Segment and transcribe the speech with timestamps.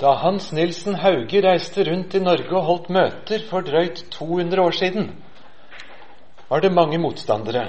[0.00, 4.72] Da Hans Nilsen Hauge reiste rundt i Norge og holdt møter for drøyt 200 år
[4.78, 5.10] siden,
[6.48, 7.66] var det mange motstandere.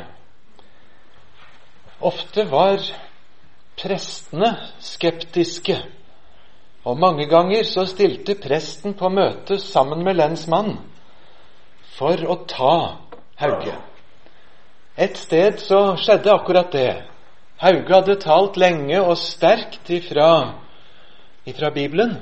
[2.00, 2.80] Ofte var
[3.76, 5.76] prestene skeptiske,
[6.88, 10.80] og mange ganger så stilte presten på møte sammen med lensmannen
[12.00, 12.74] for å ta
[13.44, 13.76] Hauge.
[14.96, 16.92] Et sted så skjedde akkurat det.
[17.60, 20.61] Hauge hadde talt lenge og sterkt ifra
[21.46, 22.16] ifra Bibelen.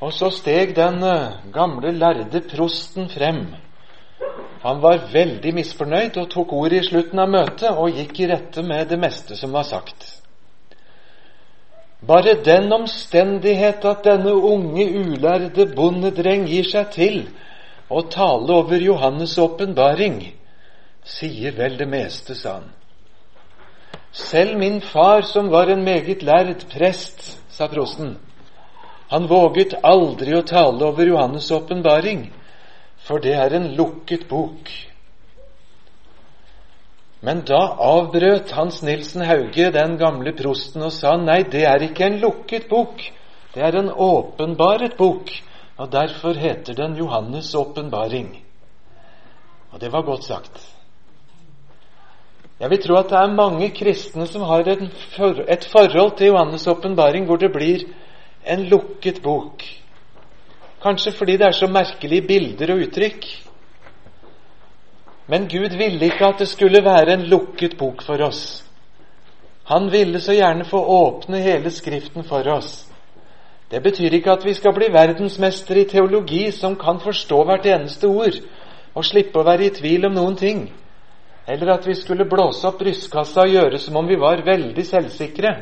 [0.00, 3.46] Og så steg den eh, gamle, lærde prosten frem.
[4.64, 8.64] Han var veldig misfornøyd og tok ordet i slutten av møtet og gikk i rette
[8.64, 10.06] med det meste som var sagt.
[12.04, 17.20] Bare den omstendighet at denne unge, ulærde bondedreng gir seg til
[17.88, 20.18] å tale over Johannes' åpenbaring,
[21.04, 22.68] sier vel det meste, sa han.
[24.12, 28.16] Selv min far, som var en meget lærd prest, sa prosten.
[29.08, 32.26] Han våget aldri å tale over Johannes' åpenbaring,
[33.06, 34.70] for det er en lukket bok.
[37.24, 42.08] Men da avbrøt Hans Nilsen Hauge den gamle prosten og sa nei, det er ikke
[42.08, 43.00] en lukket bok,
[43.54, 45.30] det er en åpenbaret bok,
[45.78, 48.34] og derfor heter den Johannes' åpenbaring.
[49.72, 50.73] Og det var godt sagt.
[52.64, 57.26] Jeg vil tro at det er mange kristne som har et forhold til Johannes' åpenbaring
[57.28, 57.82] hvor det blir
[58.48, 59.60] en lukket bok.
[60.80, 63.26] Kanskje fordi det er så merkelige bilder og uttrykk.
[65.28, 68.64] Men Gud ville ikke at det skulle være en lukket bok for oss.
[69.64, 72.86] Han ville så gjerne få åpne hele Skriften for oss.
[73.70, 78.08] Det betyr ikke at vi skal bli verdensmester i teologi som kan forstå hvert eneste
[78.08, 78.40] ord
[78.94, 80.64] og slippe å være i tvil om noen ting.
[81.46, 85.54] Eller at vi skulle blåse opp brystkassa og gjøre som om vi var veldig selvsikre,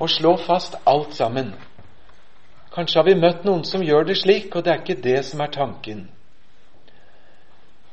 [0.00, 1.52] og slå fast alt sammen.
[2.74, 5.42] Kanskje har vi møtt noen som gjør det slik, og det er ikke det som
[5.44, 6.06] er tanken.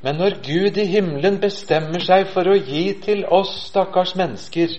[0.01, 4.73] Men når Gud i himmelen bestemmer seg for å gi til oss stakkars mennesker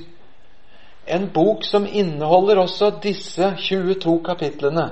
[1.06, 4.88] en bok som inneholder også disse 22 kapitlene,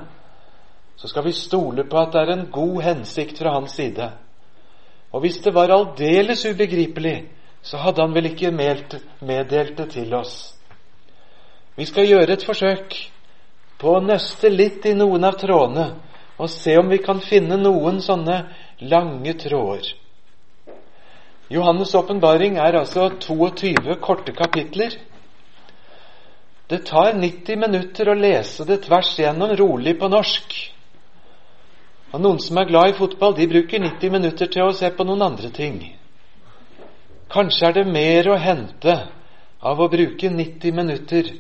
[0.96, 4.10] så skal vi stole på at det er en god hensikt fra hans side.
[5.10, 7.28] Og hvis det var aldeles ubegripelig,
[7.62, 10.54] så hadde han vel ikke meddelt det til oss.
[11.76, 12.96] Vi skal gjøre et forsøk
[13.80, 15.88] på å nøste litt i noen av trådene
[16.40, 18.36] og se om vi kan finne noen sånne
[18.80, 19.92] lange tråder.
[21.50, 24.94] Johannes' åpenbaring er altså 22 korte kapitler.
[26.70, 30.54] Det tar 90 minutter å lese det tvers gjennom rolig på norsk.
[32.10, 35.06] Og Noen som er glad i fotball, de bruker 90 minutter til å se på
[35.06, 35.78] noen andre ting.
[37.30, 38.96] Kanskje er det mer å hente
[39.62, 41.30] av å bruke 90 minutter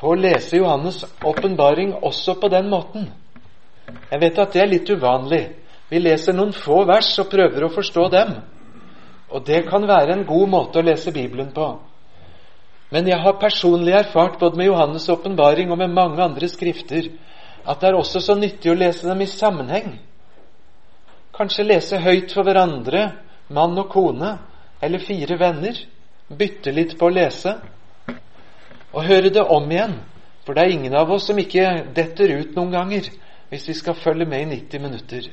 [0.00, 3.12] på å lese Johannes' åpenbaring også på den måten.
[4.10, 5.44] Jeg vet at det er litt uvanlig.
[5.92, 8.34] Vi leser noen få vers og prøver å forstå dem.
[9.30, 11.68] Og det kan være en god måte å lese Bibelen på.
[12.90, 17.12] Men jeg har personlig erfart både med Johannes' åpenbaring og med mange andre skrifter
[17.64, 19.92] at det er også så nyttig å lese dem i sammenheng.
[21.32, 23.04] Kanskje lese høyt for hverandre,
[23.54, 24.34] mann og kone,
[24.82, 25.78] eller fire venner.
[26.28, 27.54] Bytte litt på å lese.
[28.92, 29.94] Og høre det om igjen.
[30.42, 33.06] For det er ingen av oss som ikke detter ut noen ganger
[33.52, 35.26] hvis vi skal følge med i 90 minutter.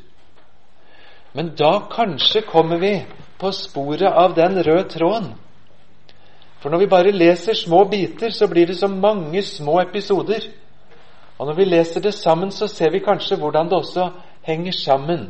[1.34, 2.94] Men da kanskje kommer vi
[3.39, 5.31] på sporet av den røde tråden.
[6.59, 10.50] For når vi bare leser små biter, så blir det så mange små episoder.
[11.39, 14.09] Og når vi leser det sammen, så ser vi kanskje hvordan det også
[14.44, 15.29] henger sammen.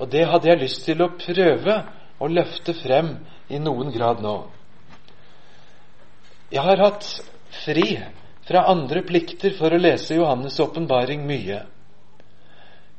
[0.00, 1.76] Og det hadde jeg lyst til å prøve
[2.20, 3.12] å løfte frem
[3.52, 4.38] i noen grad nå.
[6.50, 7.04] Jeg har hatt
[7.62, 7.84] fri
[8.48, 11.60] fra andre plikter for å lese Johannes' åpenbaring mye.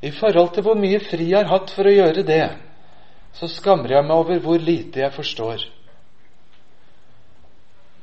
[0.02, 2.46] I forhold til hvor mye fri jeg har hatt for å gjøre det,
[3.34, 5.66] så skammer jeg meg over hvor lite jeg forstår.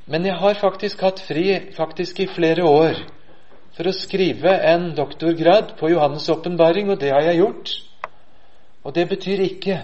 [0.09, 1.47] Men jeg har faktisk hatt fri
[1.77, 3.01] faktisk i flere år
[3.79, 7.71] for å skrive en doktorgrad på Johannes' åpenbaring, og det har jeg gjort.
[8.83, 9.77] Og det betyr ikke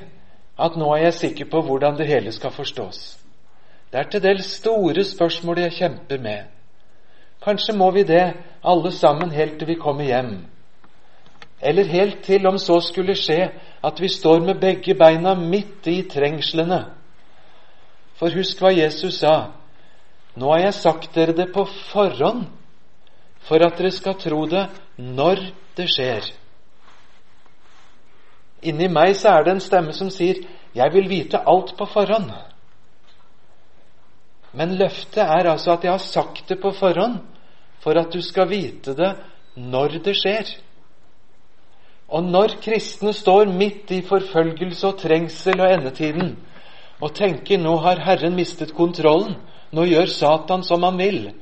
[0.59, 2.99] at nå er jeg sikker på hvordan det hele skal forstås.
[3.93, 6.51] Det er til dels store spørsmål jeg kjemper med.
[7.45, 8.33] Kanskje må vi det,
[8.65, 10.35] alle sammen, helt til vi kommer hjem.
[11.63, 16.01] Eller helt til, om så skulle skje, at vi står med begge beina midt i
[16.11, 16.81] trengslene.
[18.19, 19.53] For husk hva Jesus sa.
[20.35, 22.49] Nå har jeg sagt dere det på forhånd,
[23.45, 24.65] for at dere skal tro det
[24.97, 25.43] når
[25.77, 26.31] det skjer.
[28.65, 30.41] Inni meg så er det en stemme som sier
[30.75, 32.33] 'Jeg vil vite alt på forhånd'.
[34.53, 37.19] Men løftet er altså at jeg har sagt det på forhånd
[37.81, 39.17] for at du skal vite det
[39.57, 40.47] når det skjer.
[42.09, 46.37] Og når kristne står midt i forfølgelse og trengsel og endetiden
[47.01, 49.35] og tenker nå har Herren mistet kontrollen,
[49.73, 51.33] nå gjør Satan som han vil,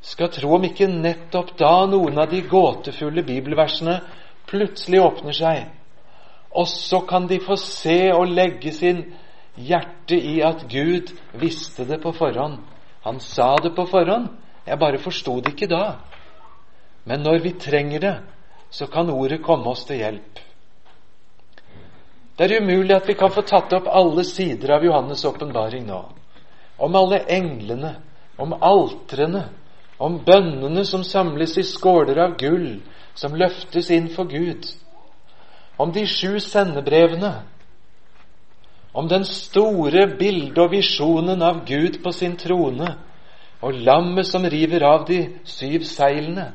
[0.00, 3.98] skal tro om ikke nettopp da noen av de gåtefulle bibelversene
[4.48, 5.66] plutselig åpner seg,
[6.50, 9.04] og så kan de få se og legge sin
[9.60, 12.58] hjerte i at Gud visste det på forhånd.
[13.04, 14.28] Han sa det på forhånd,
[14.66, 15.84] jeg bare forsto det ikke da.
[17.04, 18.16] Men når vi trenger det,
[18.70, 20.40] så kan ordet komme oss til hjelp.
[22.36, 26.00] Det er umulig at vi kan få tatt opp alle sider av Johannes' åpenbaring nå.
[26.80, 27.94] Om alle englene,
[28.40, 29.42] om altrene,
[30.00, 32.80] om bønnene som samles i skåler av gull,
[33.14, 34.64] som løftes inn for Gud,
[35.76, 37.34] om de sju sendebrevene,
[38.96, 42.94] om den store bildet og visjonen av Gud på sin trone,
[43.60, 46.48] og lammet som river av de syv seilene,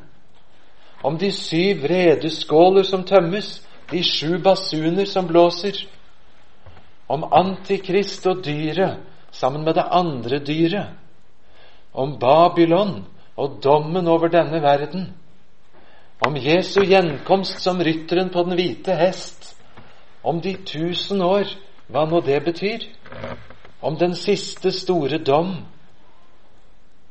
[1.06, 3.60] om de syv redeskåler som tømmes,
[3.92, 5.86] de sju basuner som blåser,
[7.06, 10.96] om Antikrist og dyret sammen med det andre dyret,
[11.94, 13.04] om Babylon
[13.36, 15.10] og dommen over denne verden,
[16.26, 19.52] om Jesu gjenkomst som rytteren på den hvite hest,
[20.24, 21.50] om de tusen år,
[21.92, 22.86] hva nå det betyr,
[23.82, 25.58] om den siste store dom,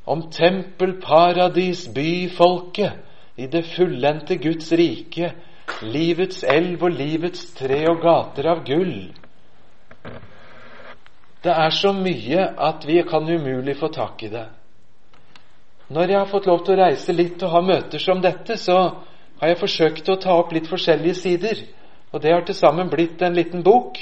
[0.07, 3.01] om tempel, paradis, by, folket,
[3.37, 5.33] i det fullendte Guds rike,
[5.83, 9.13] livets elv og livets tre og gater av gull.
[11.45, 14.47] Det er så mye at vi kan umulig få tak i det.
[15.89, 18.77] Når jeg har fått lov til å reise litt og ha møter som dette, så
[19.41, 21.61] har jeg forsøkt å ta opp litt forskjellige sider.
[22.13, 23.99] Og det har til sammen blitt en liten bok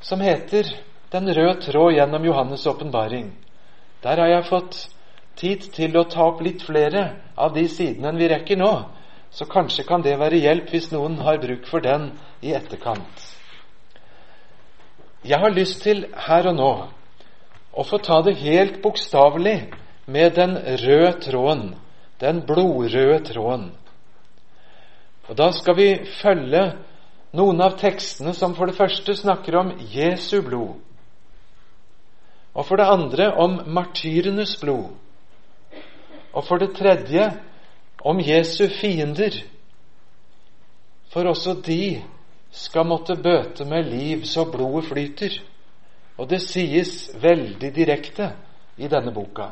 [0.00, 0.70] som heter
[1.08, 3.30] Den røde tråd gjennom Johannes' åpenbaring.
[4.02, 4.76] Der har jeg fått
[5.40, 8.72] tid til å ta opp litt flere av de sidene enn vi rekker nå.
[9.30, 12.10] Så kanskje kan det være hjelp hvis noen har bruk for den
[12.44, 13.24] i etterkant.
[15.24, 16.72] Jeg har lyst til her og nå
[17.72, 19.56] å få ta det helt bokstavelig
[20.08, 21.74] med den røde tråden,
[22.20, 23.70] den blodrøde tråden.
[25.28, 25.88] Og Da skal vi
[26.22, 26.72] følge
[27.36, 30.80] noen av tekstene som for det første snakker om Jesu blod,
[32.54, 34.96] og for det andre om martyrenes blod
[36.32, 37.24] og for det tredje
[38.04, 39.34] om Jesu fiender.
[41.10, 42.02] For også de
[42.50, 45.38] skal måtte bøte med liv så blodet flyter.
[46.18, 48.32] Og det sies veldig direkte
[48.76, 49.50] i denne boka.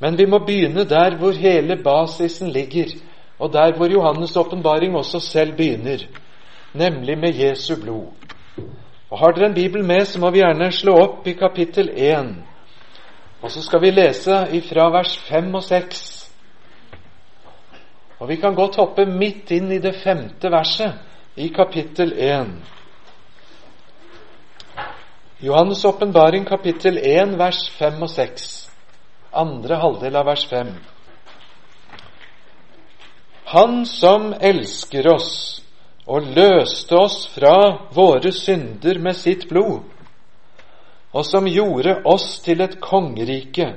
[0.00, 2.94] Men vi må begynne der hvor hele basisen ligger,
[3.38, 5.98] og der hvor Johannes' åpenbaring også selv begynner,
[6.74, 8.06] nemlig med Jesu blod.
[9.10, 12.34] Og Har dere en bibel med, så må vi gjerne slå opp i kapittel 1.
[13.42, 16.30] Og så skal vi lese ifra vers 5 og 6.
[18.18, 20.92] Og vi kan godt hoppe midt inn i det femte verset
[21.36, 22.46] i kapittel 1.
[25.40, 28.57] Johannes' åpenbaring, kapittel 1, vers 5 og 6.
[29.32, 30.72] Andre halvdel av vers 5.
[33.44, 35.30] Han som elsker oss
[36.08, 37.54] og løste oss fra
[37.94, 39.84] våre synder med sitt blod
[41.12, 43.72] og som gjorde oss til et kongerike,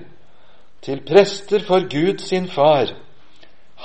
[0.82, 2.92] til prester for Gud sin Far.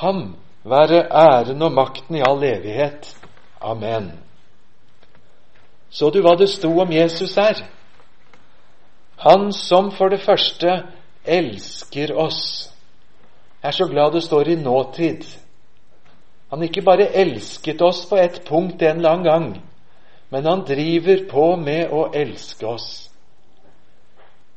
[0.02, 3.12] Ham være æren og makten i all evighet.
[3.60, 4.10] Amen.
[5.90, 7.62] Så du hva det sto om Jesus her?
[9.16, 10.82] Han som for det første
[11.26, 12.72] elsker oss.
[13.62, 15.24] Jeg er så glad det står i nåtid.
[16.50, 19.48] Han ikke bare elsket oss på et punkt en eller annen gang,
[20.30, 22.90] men han driver på med å elske oss.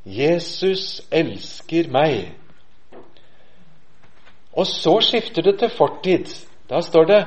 [0.04, 2.30] Jesus elsker meg.
[4.56, 6.30] Og så skifter det til fortid.
[6.70, 7.20] Da står det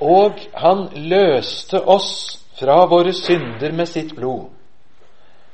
[0.00, 4.46] Og han løste oss fra våre synder med sitt blod.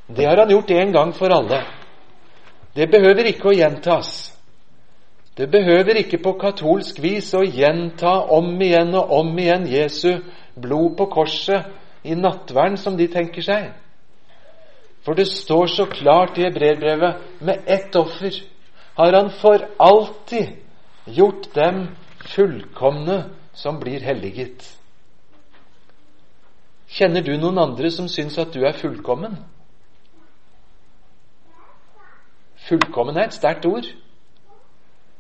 [0.07, 1.63] Det har han gjort en gang for alle.
[2.75, 4.33] Det behøver ikke å gjentas.
[5.37, 10.21] Det behøver ikke på katolsk vis å gjenta om igjen og om igjen Jesu
[10.55, 11.71] blod på korset
[12.07, 13.73] i nattverden, som de tenker seg.
[15.05, 18.39] For det står så klart i hebreerbrevet med ett offer
[18.95, 20.55] har han for alltid
[21.05, 21.89] gjort dem
[22.25, 24.65] fullkomne som blir helliget.
[26.95, 29.37] Kjenner du noen andre som syns at du er fullkommen?
[32.69, 33.85] Fullkommen er et sterkt ord.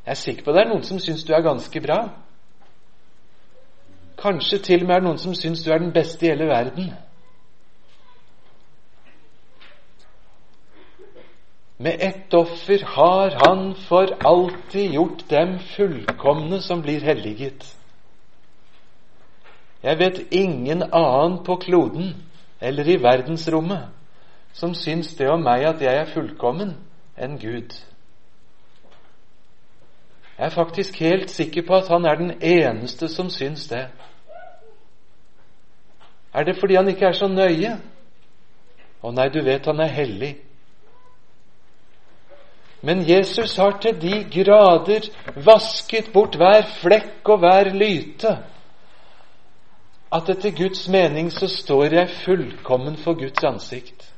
[0.04, 1.98] Jeg er sikker på det er noen som syns du er ganske bra.
[4.20, 6.48] Kanskje til og med er det noen som syns du er den beste i hele
[6.48, 6.92] verden.
[11.78, 17.66] Med ett offer har han for alltid gjort dem fullkomne som blir helliget.
[19.82, 22.14] Jeg vet ingen annen på kloden
[22.60, 23.88] eller i verdensrommet
[24.52, 26.76] som syns det om meg at jeg er fullkommen,
[27.16, 27.74] enn Gud.
[30.38, 33.86] Jeg er faktisk helt sikker på at han er den eneste som syns det.
[36.34, 37.76] Er det fordi han ikke er så nøye?
[39.02, 40.32] Å nei, du vet han er hellig.
[42.82, 45.06] Men Jesus har til de grader
[45.46, 48.34] vasket bort hver flekk og hver lyte
[50.14, 54.13] at etter Guds mening så står jeg fullkommen for Guds ansikt.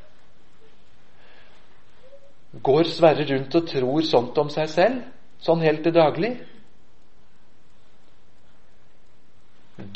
[2.62, 5.04] Går Sverre rundt og tror sånt om seg selv?
[5.42, 6.32] sånn helt til daglig.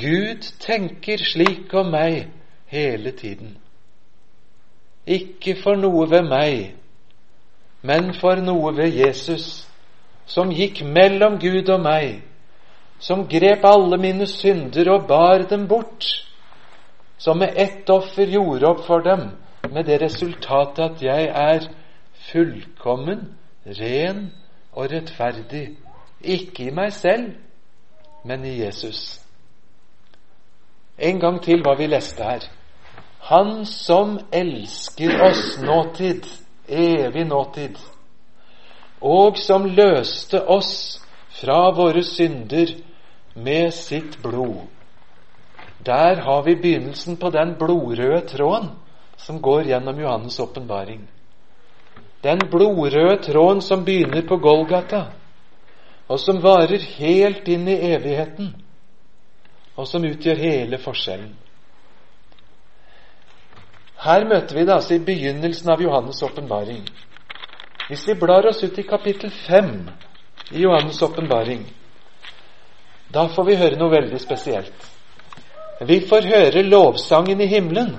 [0.01, 2.29] Gud tenker slik om meg
[2.71, 3.57] hele tiden.
[5.09, 6.75] Ikke for noe ved meg,
[7.83, 9.65] men for noe ved Jesus,
[10.29, 12.21] som gikk mellom Gud og meg,
[13.01, 16.05] som grep alle mine synder og bar dem bort,
[17.21, 19.31] som med ett offer gjorde opp for dem,
[19.73, 21.67] med det resultatet at jeg er
[22.33, 23.29] fullkommen,
[23.67, 24.31] ren
[24.73, 25.77] og rettferdig,
[26.21, 27.35] ikke i meg selv,
[28.25, 29.21] men i Jesus.
[30.99, 32.45] En gang til hva vi leste her.
[33.31, 36.27] Han som elsker oss nåtid,
[36.69, 37.79] evig nåtid,
[39.01, 41.01] og som løste oss
[41.41, 42.75] fra våre synder
[43.35, 44.67] med sitt blod.
[45.87, 48.69] Der har vi begynnelsen på den blodrøde tråden
[49.17, 51.09] som går gjennom Johannes' åpenbaring.
[52.23, 55.05] Den blodrøde tråden som begynner på Golgata,
[56.09, 58.51] og som varer helt inn i evigheten,
[59.77, 61.33] og som utgjør hele forskjellen.
[64.01, 66.85] Her møter vi det altså i begynnelsen av Johannes' åpenbaring.
[67.89, 69.73] Hvis vi blar oss ut i kapittel 5
[70.51, 71.67] i Johannes' åpenbaring,
[73.15, 74.87] da får vi høre noe veldig spesielt.
[75.81, 77.97] Vi får høre lovsangen i himmelen.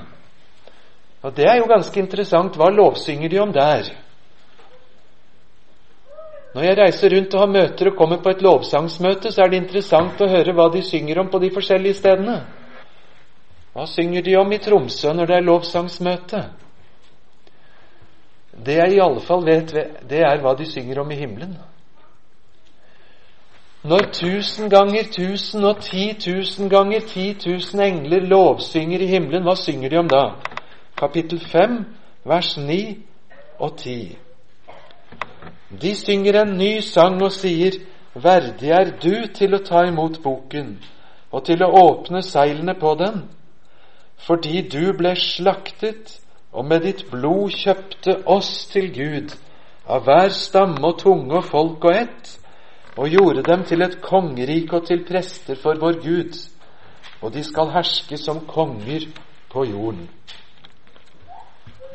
[1.22, 2.56] Og det er jo ganske interessant.
[2.58, 3.90] Hva lovsynger de om der?
[6.54, 9.62] Når jeg reiser rundt og har møter og kommer på et lovsangsmøte, så er det
[9.62, 12.42] interessant å høre hva de synger om på de forskjellige stedene.
[13.72, 16.42] Hva synger de om i Tromsø når det er lovsangsmøte?
[18.66, 19.72] Det jeg i alle fall vet,
[20.10, 21.54] det er hva de synger om i himmelen.
[23.84, 29.56] Når tusen ganger tusen og ti tusen ganger ti tusen engler lovsynger i himmelen, hva
[29.56, 30.26] synger de om da?
[31.00, 31.80] Kapittel 5,
[32.28, 32.98] vers 9
[33.58, 34.20] og 10.
[35.80, 37.80] De synger en ny sang og sier,
[38.14, 40.74] Verdig er du til å ta imot boken
[41.32, 43.22] og til å åpne seilene på den,
[44.20, 46.18] fordi du ble slaktet
[46.52, 49.32] og med ditt blod kjøpte oss til Gud
[49.88, 52.34] av hver stamme og tunge og folk og ett,
[53.00, 56.36] og gjorde dem til et kongerike og til prester for vår Gud,
[57.22, 59.08] og de skal herske som konger
[59.52, 60.10] på jorden.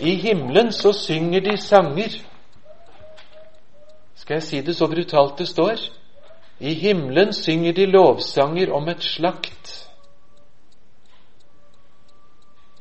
[0.01, 2.17] I himmelen så synger de sanger
[4.27, 5.79] skal jeg si det så brutalt det står?
[6.59, 9.69] I himmelen synger de lovsanger om et slakt.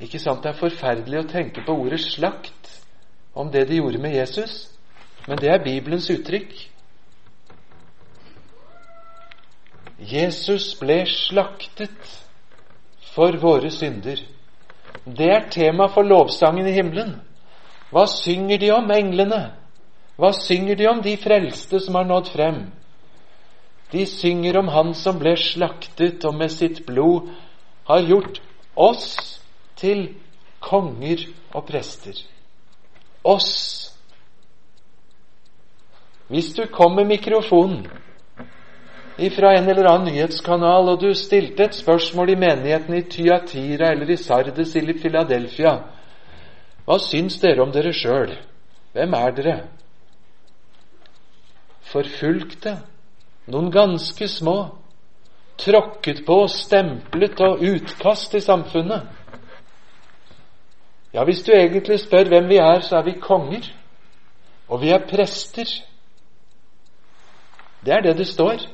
[0.01, 2.71] Ikke sant det er forferdelig å tenke på ordet slakt
[3.37, 4.71] om det de gjorde med Jesus,
[5.27, 6.55] men det er Bibelens uttrykk.
[9.99, 12.09] Jesus ble slaktet
[13.13, 14.17] for våre synder.
[15.05, 17.19] Det er tema for lovsangen i himmelen.
[17.93, 19.43] Hva synger de om, englene?
[20.15, 22.59] Hva synger de om, de frelste som har nådd frem?
[23.91, 27.29] De synger om Han som ble slaktet og med sitt blod
[27.85, 28.39] har gjort
[28.75, 29.39] oss
[29.77, 30.07] til
[30.63, 32.15] konger og prester.
[33.23, 33.91] Oss.
[36.27, 37.85] Hvis du kom med mikrofonen
[39.21, 44.09] ifra en eller annen nyhetskanal, og du stilte et spørsmål i menigheten i Tyatira eller
[44.11, 45.77] i Sardes eller i Philadelphia
[46.85, 48.33] Hva syns dere om dere sjøl?
[48.93, 49.55] Hvem er dere?
[51.95, 52.79] Forfulgte,
[53.51, 54.57] noen ganske små,
[55.61, 59.07] tråkket på, stemplet og utkast i samfunnet.
[61.15, 63.69] Ja, hvis du egentlig spør hvem vi er, så er vi konger,
[64.67, 65.69] og vi er prester.
[67.85, 68.65] Det er det det står.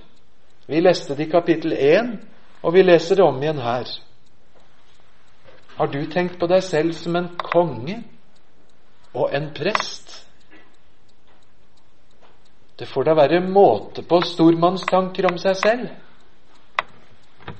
[0.67, 2.15] Vi leste det i kapittel 1,
[2.63, 3.85] og vi leser det om igjen her.
[5.77, 8.01] Har du tenkt på deg selv som en konge
[9.13, 10.30] og en prest?
[12.81, 15.89] Det får da være måte på stormannstanker om seg selv.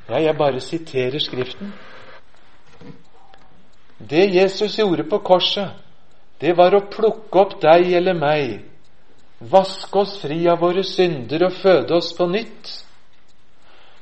[0.10, 1.76] Ja, jeg bare siterer Skriften.
[4.10, 5.76] Det Jesus gjorde på korset,
[6.42, 8.64] det var å plukke opp deg eller meg,
[9.52, 12.72] vaske oss fri av våre synder og føde oss på nytt.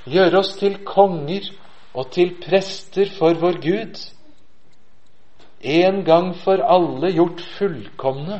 [0.07, 1.49] Gjøre oss til konger
[1.99, 3.99] og til prester for vår Gud.
[5.59, 8.39] En gang for alle gjort fullkomne.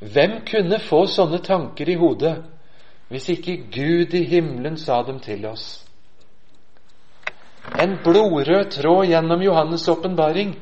[0.00, 2.38] Hvem kunne få sånne tanker i hodet
[3.10, 5.82] hvis ikke Gud i himmelen sa dem til oss?
[7.76, 10.54] En blodrød tråd gjennom Johannes' åpenbaring,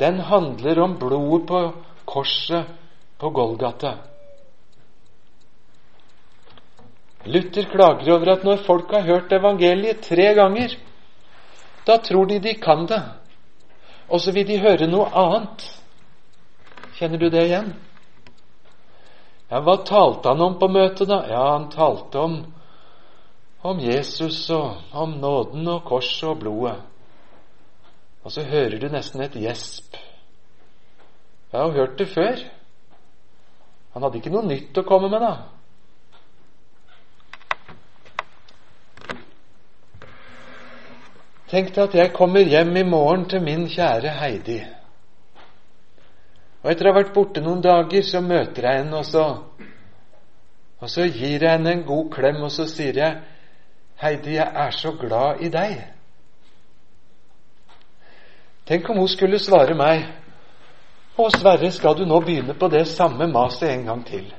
[0.00, 1.60] den handler om blodet på
[2.08, 2.72] korset
[3.20, 3.92] på Golgata.
[7.26, 10.76] Luther klager over at når folk har hørt evangeliet tre ganger,
[11.86, 13.02] da tror de de kan det,
[14.08, 15.66] og så vil de høre noe annet.
[16.96, 17.74] Kjenner du det igjen?
[19.50, 21.20] Ja, hva talte han om på møtet, da?
[21.30, 22.36] Ja, han talte om,
[23.62, 26.80] om Jesus og om nåden og korset og blodet.
[28.26, 29.94] Og så hører du nesten et gjesp.
[31.52, 32.40] Jeg har hørt det før.
[33.94, 35.34] Han hadde ikke noe nytt å komme med, da.
[41.46, 44.58] Tenk deg at jeg kommer hjem i morgen til min kjære Heidi.
[46.66, 49.22] Og etter å ha vært borte noen dager, så møter jeg henne, og så,
[50.82, 53.20] og så gir jeg henne en god klem, og så sier jeg,
[54.02, 55.84] 'Heidi, jeg er så glad i deg'.
[58.66, 60.10] Tenk om hun skulle svare meg,
[61.16, 64.34] 'Å, Sverre, skal du nå begynne på det samme maset en gang til?'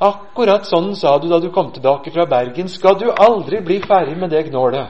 [0.00, 2.68] Akkurat sånn sa du da du kom tilbake fra Bergen.
[2.68, 4.88] Skal du aldri bli ferdig med det gnålet?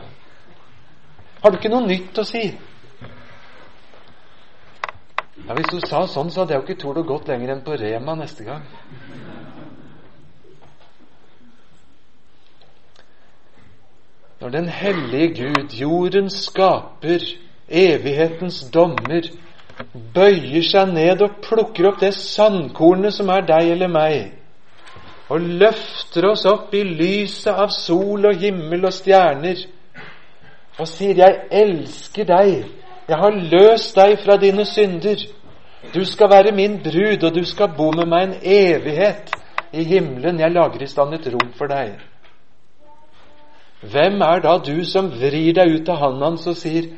[1.43, 2.59] Har du ikke noe nytt å si?
[5.49, 7.63] Ja, Hvis du sa sånn, så hadde jeg jo ikke tort å gått lenger enn
[7.67, 8.63] på Rema neste gang.
[14.43, 17.25] Når den hellige Gud, jordens skaper,
[17.69, 19.27] evighetens dommer,
[20.15, 24.33] bøyer seg ned og plukker opp det sandkornet som er deg eller meg,
[25.31, 29.67] og løfter oss opp i lyset av sol og himmel og stjerner,
[30.79, 35.25] og sier 'Jeg elsker deg', jeg har løst deg fra dine synder.
[35.95, 39.33] Du skal være min brud, og du skal bo med meg en evighet
[39.73, 40.41] i himmelen.
[40.41, 41.97] Jeg lager i stand et rom for deg.
[43.83, 46.93] Hvem er da du som vrir deg ut av hånden hans og sier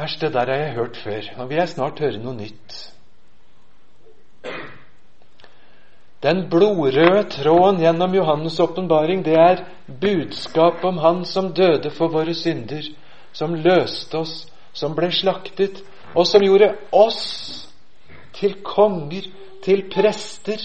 [0.00, 1.26] Æsj, det der har jeg hørt før.
[1.36, 2.78] Nå vil jeg snart høre noe nytt.
[6.22, 9.64] Den blodrøde tråden gjennom Johannes' åpenbaring, det er
[10.00, 12.88] budskap om Han som døde for våre synder,
[13.32, 15.82] som løste oss, som ble slaktet,
[16.14, 17.22] og som gjorde oss
[18.36, 19.28] til konger,
[19.62, 20.60] til prester,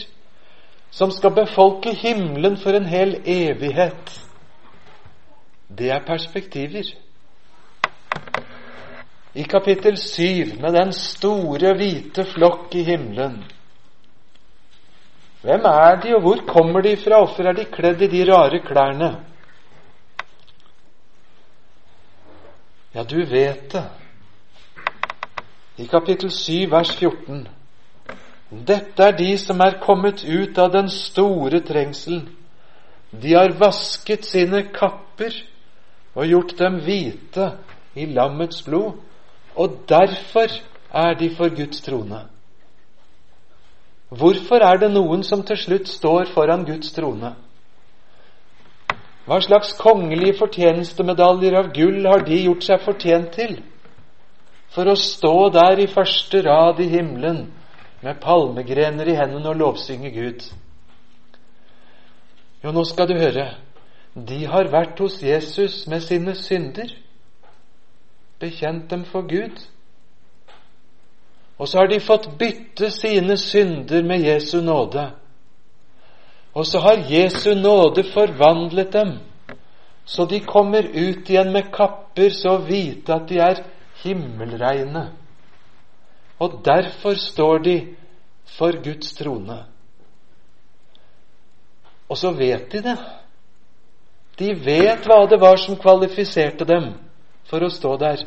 [0.92, 4.16] som skal befolke himmelen for en hel evighet.
[5.70, 6.90] Det er perspektiver.
[9.38, 13.44] I kapittel 7, med den store, hvite flokk i himmelen
[15.42, 17.20] Hvem er de, og hvor kommer de fra?
[17.22, 19.12] Hvorfor er de kledd i de rare klærne?
[22.94, 23.84] Ja, du vet det.
[25.78, 27.48] I kapittel 7, vers 14.
[28.68, 32.30] Dette er de som er kommet ut av den store trengselen.
[33.12, 35.36] De har vasket sine kapper
[36.16, 37.52] og gjort dem hvite
[37.96, 38.98] i lammets blod,
[39.56, 40.52] og derfor
[40.94, 42.24] er de for Guds trone.
[44.10, 47.36] Hvorfor er det noen som til slutt står foran Guds trone?
[49.28, 53.58] Hva slags kongelige fortjenestemedaljer av gull har de gjort seg fortjent til
[54.72, 57.42] for å stå der i første rad i himmelen
[58.04, 60.46] med palmegrener i hendene og lovsynge Gud?
[62.64, 63.50] Jo, nå skal du høre.
[64.16, 66.90] De har vært hos Jesus med sine synder,
[68.40, 69.60] bekjent dem for Gud.
[71.58, 75.10] Og så har de fått bytte sine synder med Jesu nåde.
[76.58, 79.20] Og så har Jesu nåde forvandlet dem,
[80.06, 83.62] så de kommer ut igjen med kapper så hvite at de er
[84.02, 85.04] himmelreine.
[86.40, 87.76] Og derfor står de
[88.58, 89.60] for Guds trone.
[92.10, 92.98] Og så vet de det.
[94.40, 96.94] De vet hva det var som kvalifiserte dem
[97.46, 98.26] for å stå der.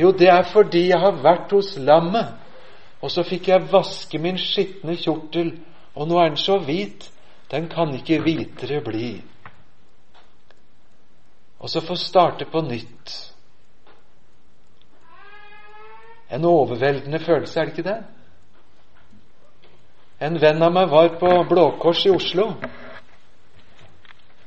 [0.00, 2.34] Jo, det er fordi jeg har vært hos lammet,
[3.02, 5.58] og så fikk jeg vaske min skitne kjortel,
[5.94, 7.12] og nå er den så hvit
[7.54, 9.12] den kan ikke hvitere bli.
[11.62, 13.12] Og så få starte på nytt.
[16.34, 18.00] En overveldende følelse, er det ikke det?
[20.24, 22.50] En venn av meg var på Blå Kors i Oslo.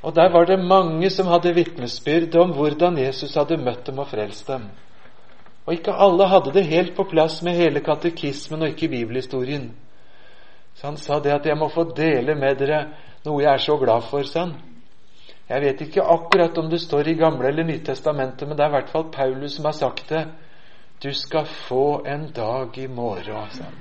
[0.03, 4.11] Og der var det mange som hadde vitnesbyrd om hvordan Jesus hadde møtt dem og
[4.11, 4.67] frelst dem.
[5.65, 9.71] Og ikke alle hadde det helt på plass med hele katekismen og ikke bibelhistorien.
[10.77, 12.87] Så han sa det at 'jeg må få dele med dere
[13.25, 14.53] noe jeg er så glad for', sa han.
[15.49, 18.75] Jeg vet ikke akkurat om det står i Gamle eller Nytestamentet, men det er i
[18.75, 20.27] hvert fall Paulus som har sagt det.
[21.03, 23.73] 'Du skal få en dag i morgen', sa han.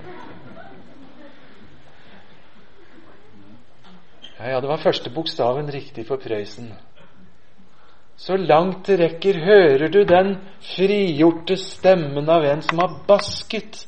[4.39, 6.73] Ja, ja, det var første bokstaven riktig for Prøysen.
[8.17, 13.87] Så langt det rekker, hører du den frigjorte stemmen av en som har basket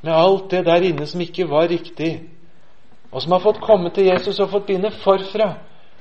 [0.00, 2.12] med alt det der inne som ikke var riktig,
[3.10, 5.52] og som har fått komme til Jesus og fått begynne forfra,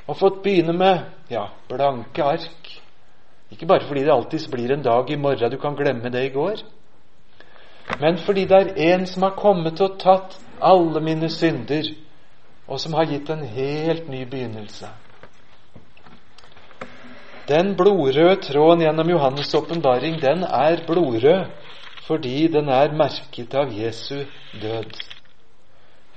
[0.07, 2.73] og fått begynne med ja, blanke ark.
[3.51, 6.33] Ikke bare fordi det alltid blir en dag i morgen du kan glemme det i
[6.33, 6.61] går,
[8.01, 11.87] men fordi det er en som har kommet og tatt alle mine synder,
[12.67, 14.89] og som har gitt en helt ny begynnelse.
[17.47, 21.45] Den blodrøde tråden gjennom Johannes' åpenbaring, den er blodrød
[22.07, 24.23] fordi den er merket av Jesu
[24.61, 24.95] død.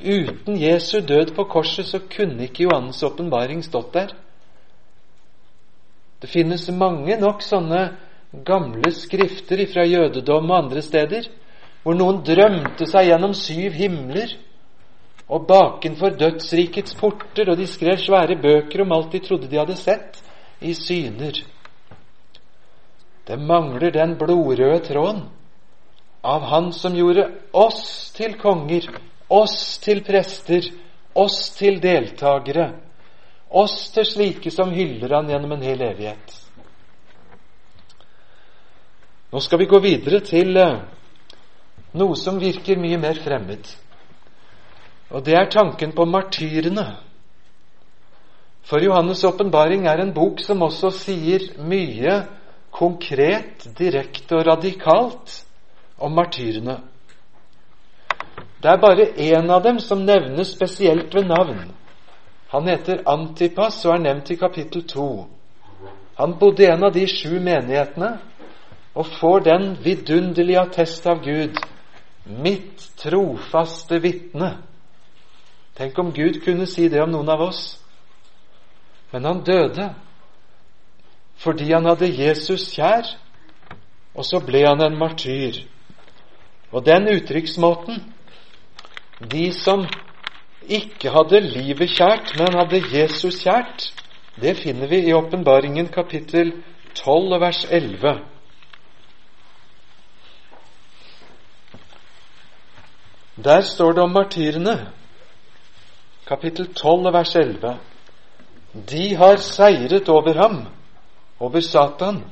[0.01, 4.15] Uten Jesu død på korset så kunne ikke Johannes' åpenbaring stått der.
[6.21, 7.83] Det finnes mange nok sånne
[8.47, 11.27] gamle skrifter fra jødedom og andre steder
[11.83, 14.37] hvor noen drømte seg gjennom syv himler
[15.31, 19.77] og bakenfor dødsrikets porter, og de skrev svære bøker om alt de trodde de hadde
[19.79, 20.21] sett
[20.61, 21.39] i syner.
[23.27, 25.23] Det mangler den blodrøde tråden
[26.23, 28.87] av Han som gjorde oss til konger,
[29.29, 30.67] oss til prester,
[31.15, 32.71] oss til deltakere,
[33.51, 36.37] oss til slike som hyller Han gjennom en hel evighet.
[39.31, 40.81] Nå skal vi gå videre til eh,
[41.95, 43.69] noe som virker mye mer fremmed.
[45.11, 46.87] Og det er tanken på martyrene.
[48.67, 52.21] For Johannes' åpenbaring er en bok som også sier mye
[52.75, 55.41] konkret, direkte og radikalt
[56.01, 56.81] om martyrene.
[58.63, 61.71] Det er bare én av dem som nevnes spesielt ved navn.
[62.51, 65.29] Han heter Antipas og er nevnt i kapittel 2.
[66.19, 68.19] Han bodde i en av de sju menighetene
[68.95, 71.57] og får den vidunderlige attest av Gud,
[72.27, 74.57] mitt trofaste vitne.
[75.79, 77.79] Tenk om Gud kunne si det om noen av oss.
[79.13, 79.93] Men han døde
[81.41, 83.07] fordi han hadde Jesus kjær,
[84.13, 85.63] og så ble han en martyr.
[86.73, 88.03] Og den uttrykksmåten
[89.33, 89.85] De som
[90.65, 93.91] ikke hadde livet kjært, men hadde Jesus kjært,
[94.41, 96.53] det finner vi i Åpenbaringen kapittel
[96.95, 98.15] 12 vers 11.
[103.45, 104.77] Der står det om martyrene,
[106.29, 107.75] kapittel 12 vers 11.
[108.91, 110.59] De har seiret over ham,
[111.41, 112.23] over Satan,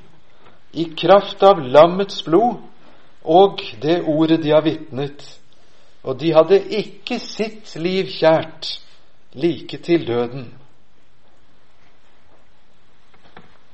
[0.73, 2.68] i kraft av lammets blod
[3.29, 5.25] og det ordet de har vitnet.
[6.03, 8.79] Og de hadde ikke sitt liv kjært
[9.37, 10.47] like til døden.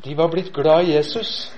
[0.04, 1.52] De var blitt glad i Jesus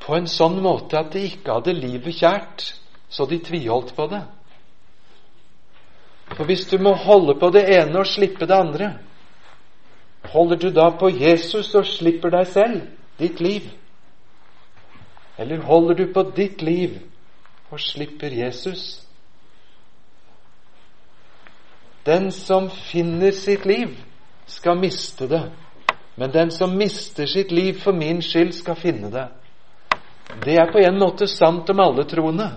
[0.00, 2.64] på en sånn måte at de ikke hadde livet kjært,
[3.06, 4.24] så de tviholdt på det.
[6.34, 8.88] For hvis du må holde på det ene og slippe det andre,
[10.32, 12.80] holder du da på Jesus og slipper deg selv,
[13.20, 13.68] ditt liv?
[15.40, 16.98] Eller holder du på ditt liv
[17.70, 19.00] og slipper Jesus?
[22.04, 23.96] Den som finner sitt liv,
[24.46, 25.42] skal miste det.
[26.16, 29.28] Men den som mister sitt liv for min skyld, skal finne det.
[30.44, 32.50] Det er på en måte sant om alle troende.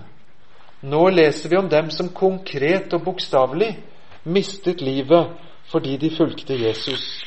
[0.84, 3.72] Nå leser vi om dem som konkret og bokstavelig
[4.24, 5.32] mistet livet
[5.72, 7.24] fordi de fulgte Jesus.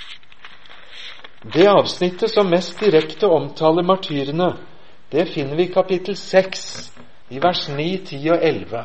[1.42, 4.52] Det avsnittet som mest direkte omtaler martyrene,
[5.12, 6.92] det finner vi i kapittel 6,
[7.30, 8.84] i vers 9, 10 og 11.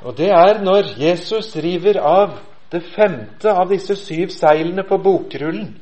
[0.00, 2.38] Og det er når Jesus river av
[2.72, 5.74] det femte av disse syv seilene på bokrullen.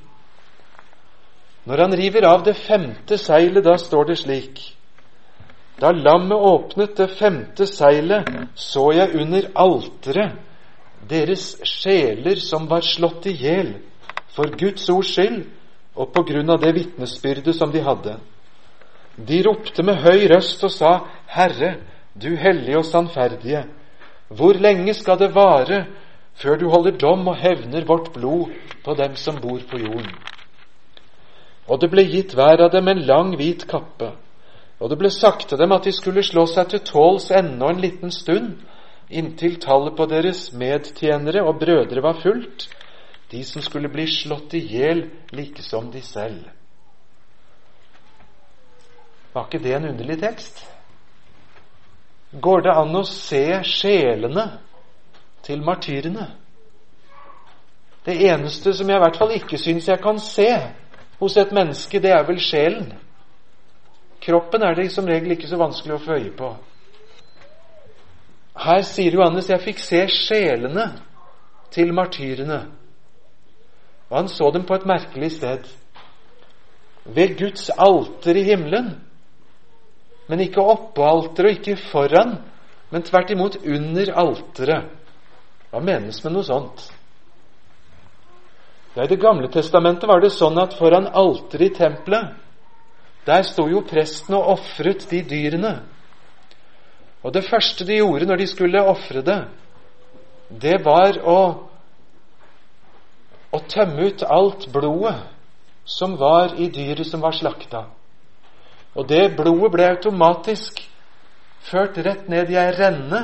[1.68, 4.66] Når han river av det femte seilet, da står det slik
[5.80, 10.38] da lammet åpnet det femte seilet, så jeg under alteret
[11.10, 13.76] deres sjeler som var slått i hjel
[14.34, 15.44] for Guds ords skyld
[15.94, 18.16] og på grunn av det vitnesbyrdet som de hadde.
[19.26, 20.92] De ropte med høy røst og sa,
[21.26, 21.74] Herre,
[22.14, 23.64] du hellige og sannferdige,
[24.28, 25.86] hvor lenge skal det vare
[26.38, 28.54] før du holder dom og hevner vårt blod
[28.84, 30.14] på dem som bor på jorden?
[31.68, 34.12] Og det ble gitt hver av dem en lang, hvit kappe
[34.78, 37.80] og det ble sagt til dem at de skulle slå seg til tåls ennå en
[37.82, 38.52] liten stund,
[39.10, 42.68] inntil tallet på deres medtjenere og brødre var fullt,
[43.32, 46.44] de som skulle bli slått i hjel like som de selv.
[49.38, 50.64] Var ikke det en underlig tekst?
[52.42, 54.48] Går det an å se sjelene
[55.46, 56.26] til martyrene?
[58.02, 60.48] Det eneste som jeg i hvert fall ikke syns jeg kan se
[61.20, 62.90] hos et menneske, det er vel sjelen.
[64.26, 66.52] Kroppen er det som regel ikke så vanskelig å få øye på.
[68.58, 70.90] Her sier Johannes jeg fikk se sjelene
[71.70, 72.64] til martyrene.
[74.10, 75.68] Og han så dem på et merkelig sted.
[77.06, 78.96] Ved Guds alter i himmelen.
[80.28, 82.36] Men ikke oppå alteret og ikke foran,
[82.92, 84.94] men tvert imot under alteret.
[85.68, 86.86] Hva menes med noe sånt?
[88.94, 92.32] Ja, I Det gamle testamentet var det sånn at foran alteret i tempelet,
[93.28, 95.74] der sto jo presten og ofret de dyrene.
[97.22, 99.40] Og det første de gjorde når de skulle ofre det,
[100.48, 101.40] det var å,
[103.52, 105.18] å tømme ut alt blodet
[105.88, 107.84] som var i dyret som var slakta.
[108.98, 110.80] Og det blodet ble automatisk
[111.68, 113.20] ført rett ned i ei renne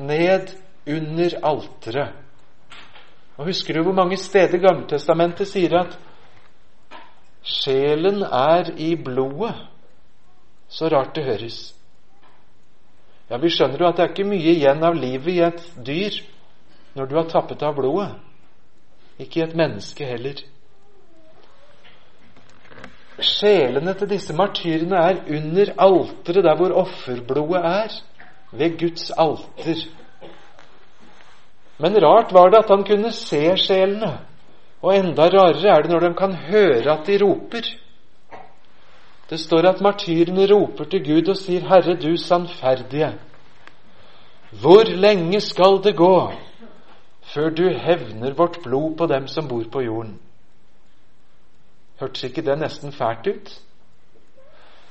[0.00, 0.54] ned
[0.88, 2.14] under alteret.
[3.36, 5.98] Og Husker du hvor mange steder Gammeltestamentet sier at
[7.44, 9.54] sjelen er i blodet?
[10.68, 11.58] Så rart det høres.
[13.30, 16.18] Ja, Vi skjønner jo at det er ikke mye igjen av livet i et dyr
[16.96, 18.10] når du har tappet av blodet.
[19.20, 20.40] Ikke i et menneske heller.
[23.20, 27.96] Sjelene til disse martyrene er under alteret, der hvor offerblodet er,
[28.52, 29.88] ved Guds alter.
[31.78, 34.18] Men rart var det at han kunne se sjelene.
[34.82, 37.66] Og enda rarere er det når de kan høre at de roper.
[39.30, 43.12] Det står at martyrene roper til Gud og sier, 'Herre, du sannferdige,
[44.60, 46.32] hvor lenge skal det gå
[47.34, 50.18] før du hevner vårt blod på dem som bor på jorden?'
[52.00, 53.50] Hørtes ikke det nesten fælt ut?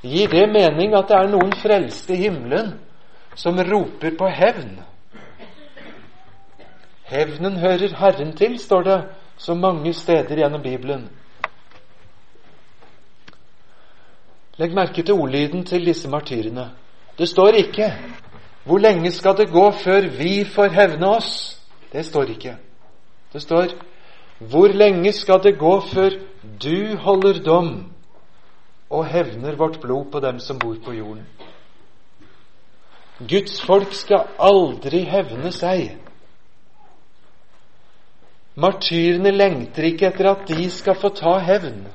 [0.04, 2.74] Gir det mening at det er noen frelste i himmelen
[3.36, 4.78] som roper på hevn?
[7.08, 8.98] Hevnen hører Herren til, står det
[9.38, 11.08] så mange steder gjennom Bibelen.
[14.58, 16.70] Legg merke til ordlyden til disse martyrene.
[17.18, 17.94] Det står ikke
[18.66, 21.62] 'Hvor lenge skal det gå før vi får hevne oss?'
[21.94, 22.58] Det står ikke.
[23.34, 23.66] Det står
[24.40, 26.10] 'Hvor lenge skal det gå før
[26.62, 27.72] du holder dom
[28.90, 31.28] og hevner vårt blod på dem som bor på jorden?'
[33.18, 35.96] Guds folk skal aldri hevne seg.
[38.58, 41.88] Martyrene lengter ikke etter at de skal få ta hevn.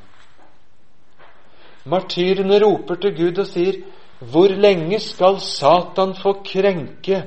[1.87, 3.83] Martyrene roper til Gud og sier,
[4.19, 7.25] 'Hvor lenge skal Satan få krenke,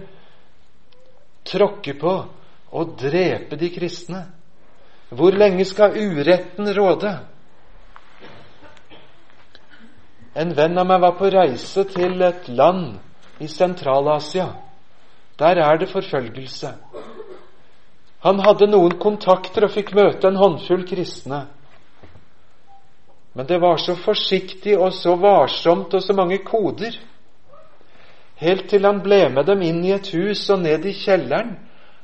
[1.45, 2.15] tråkke på
[2.71, 4.35] og drepe de kristne?'
[5.15, 7.13] Hvor lenge skal uretten råde?
[10.36, 12.97] En venn av meg var på reise til et land
[13.39, 14.49] i Sentral-Asia.
[15.39, 16.73] Der er det forfølgelse.
[18.25, 21.45] Han hadde noen kontakter og fikk møte en håndfull kristne.
[23.36, 26.95] Men det var så forsiktig og så varsomt og så mange koder.
[28.39, 31.56] Helt til han ble med dem inn i et hus og ned i kjelleren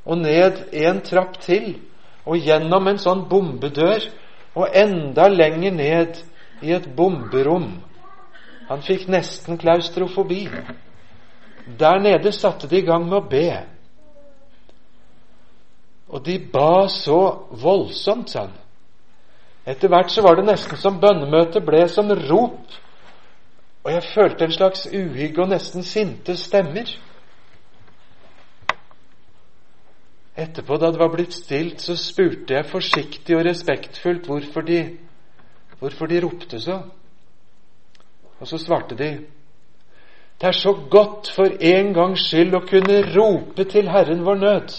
[0.05, 1.73] og ned en trapp til
[2.25, 4.05] og gjennom en sånn bombedør
[4.55, 6.21] og enda lenger ned
[6.61, 7.69] i et bomberom.
[8.69, 10.45] Han fikk nesten klaustrofobi.
[11.79, 13.47] Der nede satte de i gang med å be.
[16.11, 18.57] Og de ba så voldsomt, sa han.
[19.65, 22.73] Etter hvert så var det nesten som bønnemøtet ble som rop.
[23.83, 26.89] Og jeg følte en slags uhygge og nesten sinte stemmer.
[30.35, 34.79] Etterpå, da det var blitt stilt, så spurte jeg forsiktig og respektfullt hvorfor de,
[35.79, 36.79] hvorfor de ropte så.
[38.39, 39.11] Og så svarte de
[40.41, 44.71] Det er så godt for en gangs skyld å kunne rope til Herren vår nød.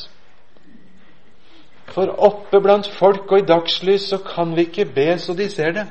[1.92, 5.76] For oppe blant folk og i dagslys så kan vi ikke be så de ser
[5.76, 5.86] det.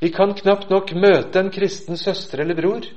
[0.00, 2.88] Vi kan knapt nok møte en kristen søster eller bror.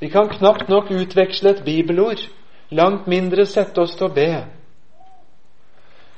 [0.00, 2.22] Vi kan knapt nok utveksle et bibelord,
[2.70, 4.30] langt mindre sette oss til å be.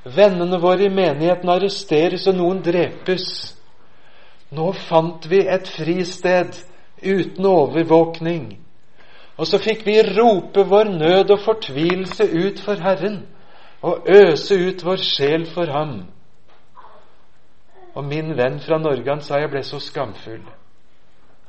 [0.02, 3.26] Vennene våre i menigheten arresteres, og noen drepes.
[4.52, 6.58] Nå fant vi et fristed
[7.02, 8.48] uten overvåkning.
[9.38, 13.22] Og så fikk vi rope vår nød og fortvilelse ut for Herren
[13.82, 16.02] og øse ut vår sjel for ham.
[17.94, 20.44] Og min venn fra Norge han sa jeg ble så skamfull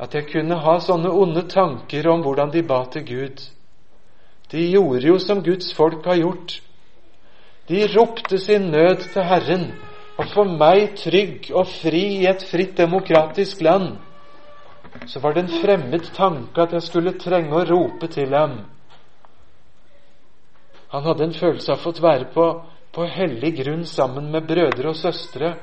[0.04, 3.44] at jeg kunne ha sånne onde tanker om hvordan de ba til Gud.
[4.54, 6.60] De gjorde jo som Guds folk har gjort.
[7.68, 9.72] De ropte sin nød til Herren,
[10.18, 13.96] og for meg trygg og fri i et fritt, demokratisk land,
[15.10, 18.60] så var det en fremmed tanke at jeg skulle trenge å rope til ham.
[20.94, 22.46] Han hadde en følelse av å fått være på,
[22.94, 25.56] på hellig grunn sammen med brødre og søstre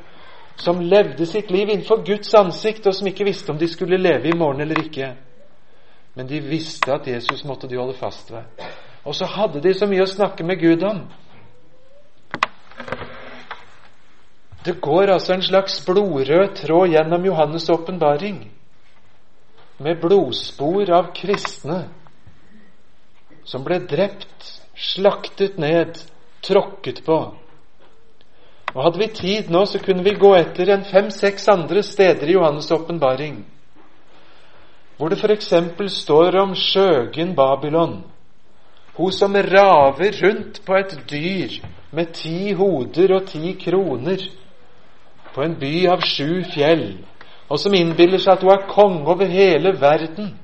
[0.59, 4.29] som levde sitt liv innenfor Guds ansikt, og som ikke visste om de skulle leve
[4.29, 5.15] i morgen eller ikke.
[6.21, 8.45] Men de visste at Jesus måtte de holde fast ved.
[9.09, 10.99] Og så hadde de så mye å snakke med Gud om.
[14.67, 18.37] Det går altså en slags blodrød tråd gjennom Johannes' åpenbaring,
[19.81, 21.87] med blodspor av kristne
[23.49, 26.03] som ble drept, slaktet ned,
[26.45, 27.17] tråkket på.
[28.75, 32.37] Og Hadde vi tid nå, så kunne vi gå etter en fem-seks andre steder i
[32.37, 33.41] Johannes' åpenbaring,
[35.01, 35.55] hvor det f.eks.
[36.03, 38.03] står om skjøgen Babylon,
[38.99, 41.57] hun som raver rundt på et dyr
[41.97, 44.21] med ti hoder og ti kroner,
[45.35, 46.99] på en by av sju fjell,
[47.49, 50.35] og som innbiller seg at hun er konge over hele verden.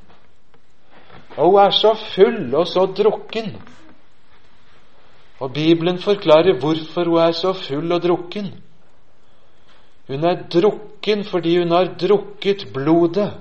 [1.36, 3.58] Og hun er så full og så drukken
[5.38, 8.46] og Bibelen forklarer hvorfor hun er så full og drukken.
[10.08, 13.32] Hun er drukken fordi hun har drukket blodet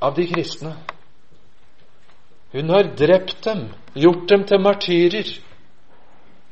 [0.00, 0.74] av de kristne.
[2.52, 5.28] Hun har drept dem, gjort dem til martyrer,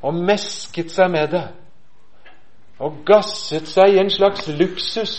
[0.01, 1.47] og mesket seg med det.
[2.79, 5.15] Og gasset seg i en slags luksus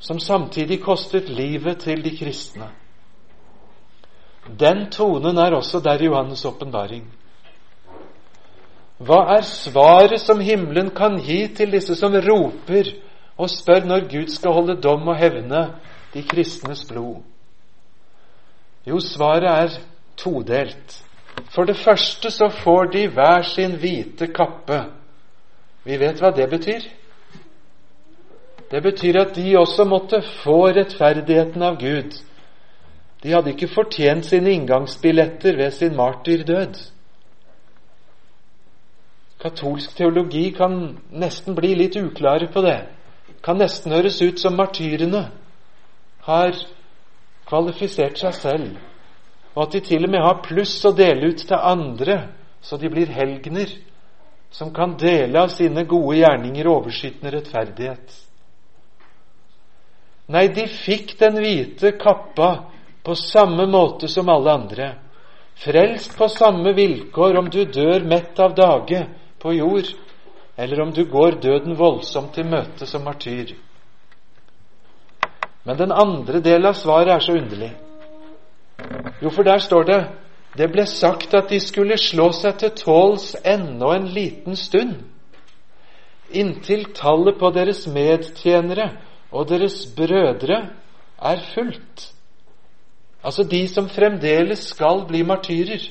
[0.00, 2.70] som samtidig kostet livet til de kristne.
[4.60, 7.04] Den tonen er også der i Johannes' åpenbaring.
[9.00, 12.88] Hva er svaret som himmelen kan gi til disse som roper
[13.36, 15.62] og spør når Gud skal holde dom og hevne
[16.14, 17.22] de kristnes blod?
[18.86, 19.80] Jo, svaret er
[20.16, 21.04] todelt.
[21.50, 24.84] For det første så får de hver sin hvite kappe.
[25.84, 26.88] Vi vet hva det betyr.
[28.70, 32.14] Det betyr at de også måtte få rettferdigheten av Gud.
[33.22, 36.78] De hadde ikke fortjent sine inngangsbilletter ved sin martyrdød.
[39.40, 42.78] Katolsk teologi kan nesten bli litt uklare på det.
[43.44, 45.26] Kan nesten høres ut som martyrene
[46.30, 46.56] har
[47.50, 48.72] kvalifisert seg selv,
[49.54, 52.20] og at de til og med har pluss å dele ut til andre,
[52.62, 53.72] så de blir helgener
[54.50, 58.18] som kan dele av sine gode gjerninger overskytende rettferdighet.
[60.30, 62.50] Nei, de fikk den hvite kappa
[63.06, 64.90] på samme måte som alle andre.
[65.58, 69.06] Frelst på samme vilkår om du dør mett av dage,
[69.40, 69.88] på jord,
[70.60, 73.54] eller om du går døden voldsomt til møte som martyr.
[75.64, 77.70] Men den andre delen av svaret er så underlig.
[79.20, 80.00] Jo, for der står det
[80.58, 84.96] det ble sagt at de skulle slå seg til tåls ennå en liten stund,
[86.30, 88.88] inntil tallet på deres medtjenere
[89.30, 90.58] og deres brødre
[91.22, 92.10] er fullt.
[93.22, 95.82] Altså de som fremdeles skal bli martyrer.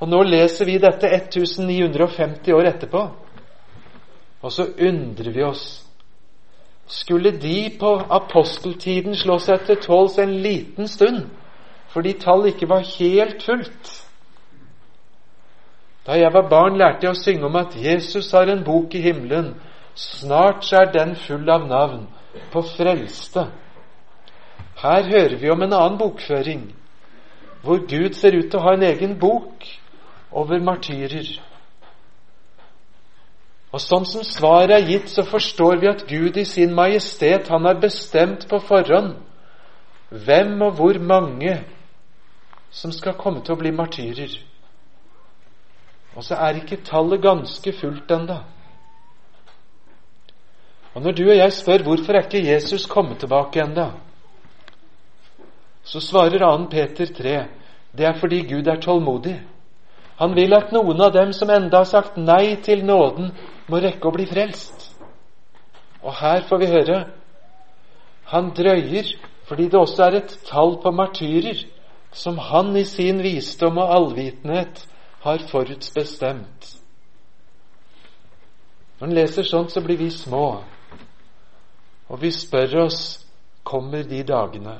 [0.00, 3.02] Og nå leser vi dette 1950 år etterpå,
[4.42, 5.81] og så undrer vi oss.
[6.86, 11.28] Skulle de på aposteltiden slå seg til tåls en liten stund
[11.92, 13.90] fordi tallet ikke var helt fullt?
[16.06, 19.02] Da jeg var barn, lærte jeg å synge om at Jesus har en bok i
[19.04, 19.52] himmelen.
[19.94, 22.06] Snart er den full av navn
[22.50, 23.44] på frelste.
[24.82, 26.64] Her hører vi om en annen bokføring,
[27.62, 29.68] hvor Gud ser ut til å ha en egen bok
[30.32, 31.28] over martyrer.
[33.72, 37.64] Og sånn som svaret er gitt, så forstår vi at Gud i sin majestet, han
[37.64, 39.14] har bestemt på forhånd
[40.12, 41.54] hvem og hvor mange
[42.72, 44.34] som skal komme til å bli martyrer.
[46.12, 48.42] Og så er ikke tallet ganske fullt enda.
[50.92, 53.94] Og når du og jeg spør hvorfor er ikke Jesus kommet tilbake enda,
[55.84, 56.68] så svarer 2.
[56.70, 57.36] Peter 3
[57.96, 59.40] det er fordi Gud er tålmodig.
[60.22, 63.32] Han vil at noen av dem som enda har sagt nei til nåden,
[63.66, 64.92] må rekke å bli frelst.
[66.02, 66.98] Og her får vi høre
[68.32, 69.10] han drøyer
[69.48, 71.58] fordi det også er et tall på martyrer
[72.16, 74.84] som han i sin visdom og allvitenhet
[75.24, 76.70] har forutsbestemt.
[78.98, 80.62] Når han leser sånt, så blir vi små,
[82.08, 83.02] og vi spør oss
[83.64, 84.78] kommer de dagene.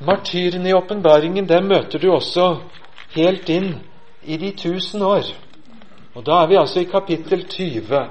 [0.00, 2.58] Martyrene i åpenbaringen, dem møter du også
[3.14, 3.70] helt inn
[4.24, 5.30] i de tusen år.
[6.14, 8.02] Og da er vi altså i kapittel 20.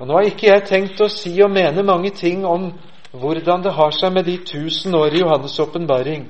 [0.00, 2.70] Og nå har ikke jeg tenkt å si og mene mange ting om
[3.12, 6.28] hvordan det har seg med de tusen år i Johannes' åpenbaring.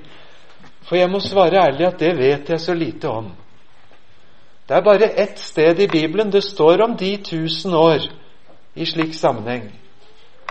[0.87, 3.31] For jeg må svare ærlig at det vet jeg så lite om.
[4.69, 8.07] Det er bare ett sted i Bibelen det står om de tusen år
[8.75, 9.73] i slik sammenheng.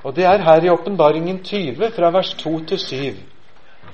[0.04, 2.96] Og det er her i Åpenbaringen 20, fra vers 2 til 7.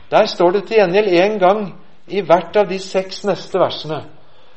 [0.09, 1.73] Der står det til gjengjeld én gang
[2.07, 4.03] i hvert av de seks neste versene.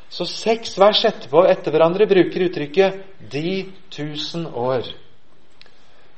[0.09, 2.99] Så seks vers etterpå etter hverandre bruker uttrykket
[3.31, 4.93] 'de tusen år'.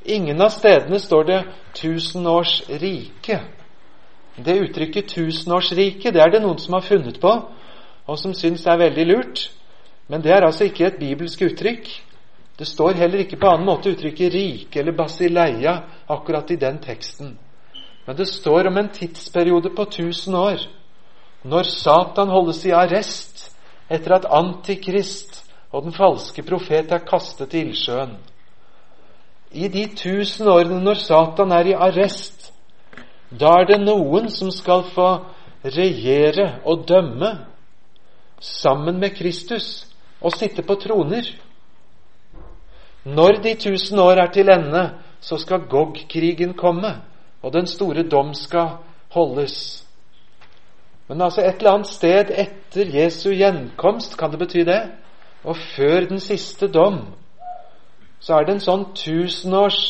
[0.06, 3.40] Ingen av stedene står det 'tusenårsrike'.
[4.36, 7.32] Det uttrykket 'tusenårsrike' det er det noen som har funnet på,
[8.08, 9.52] og som syns er veldig lurt.
[10.08, 11.88] Men det er altså ikke et bibelsk uttrykk.
[12.60, 17.38] Det står heller ikke på annen måte uttrykket 'rike' eller 'basileia' akkurat i den teksten.
[18.06, 20.64] Men det står om en tidsperiode på 1000 år,
[21.44, 23.48] når Satan holdes i arrest
[23.90, 25.42] etter at Antikrist
[25.72, 28.16] og den falske profet er kastet i ildsjøen.
[29.52, 32.52] I de tusen årene når Satan er i arrest,
[33.32, 35.10] da er det noen som skal få
[35.64, 37.32] regjere og dømme
[38.42, 39.86] sammen med Kristus
[40.22, 41.28] og sitte på troner.
[43.06, 44.90] Når de tusen år er til ende,
[45.22, 46.96] så skal Gog-krigen komme,
[47.42, 48.78] og den store dom skal
[49.14, 49.88] holdes.
[51.08, 54.82] Men altså et eller annet sted etter Jesu gjenkomst, kan det bety det?
[55.44, 57.02] Og før den siste dom,
[58.20, 59.82] så er det en sånn tusenårs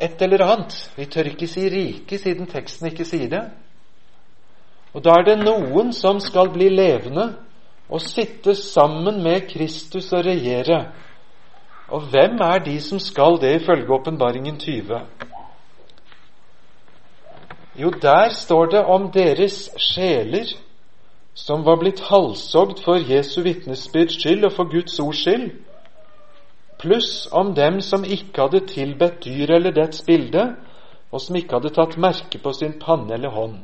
[0.00, 0.74] et eller annet.
[0.96, 3.44] Vi tør ikke si rike, siden teksten ikke sier det.
[4.94, 7.32] Og da er det noen som skal bli levende
[7.90, 10.80] og sitte sammen med Kristus og regjere.
[11.94, 15.00] Og hvem er de som skal det, ifølge Åpenbaringen 20?
[17.76, 20.46] Jo, der står det om deres sjeler
[21.34, 25.48] som var blitt halshogd for Jesu vitnesbyrds skyld og for Guds ords skyld,
[26.78, 30.54] pluss om dem som ikke hadde tilbedt dyr eller dets bilde,
[31.10, 33.58] og som ikke hadde tatt merke på sin panne eller hånd.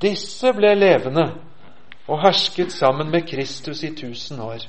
[0.00, 1.30] Disse ble levende
[2.08, 4.64] og hersket sammen med Kristus i tusen år.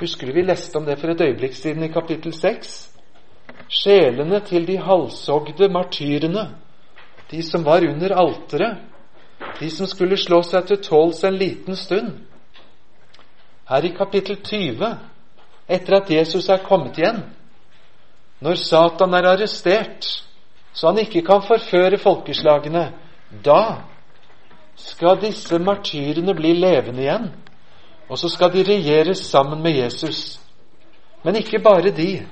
[0.00, 2.97] Husker du vi leste om det for et øyeblikk siden i kapittel 6?
[3.68, 6.46] Sjelene til de halshogde martyrene,
[7.30, 8.78] de som var under alteret,
[9.60, 12.14] de som skulle slå seg til tåls en liten stund.
[13.68, 14.94] Her i kapittel 20,
[15.68, 17.20] etter at Jesus er kommet igjen,
[18.40, 20.06] når Satan er arrestert,
[20.72, 22.92] så han ikke kan forføre folkeslagene,
[23.44, 23.62] da
[24.78, 27.30] skal disse martyrene bli levende igjen.
[28.08, 30.40] Og så skal de regjere sammen med Jesus.
[31.24, 32.22] Men ikke bare de.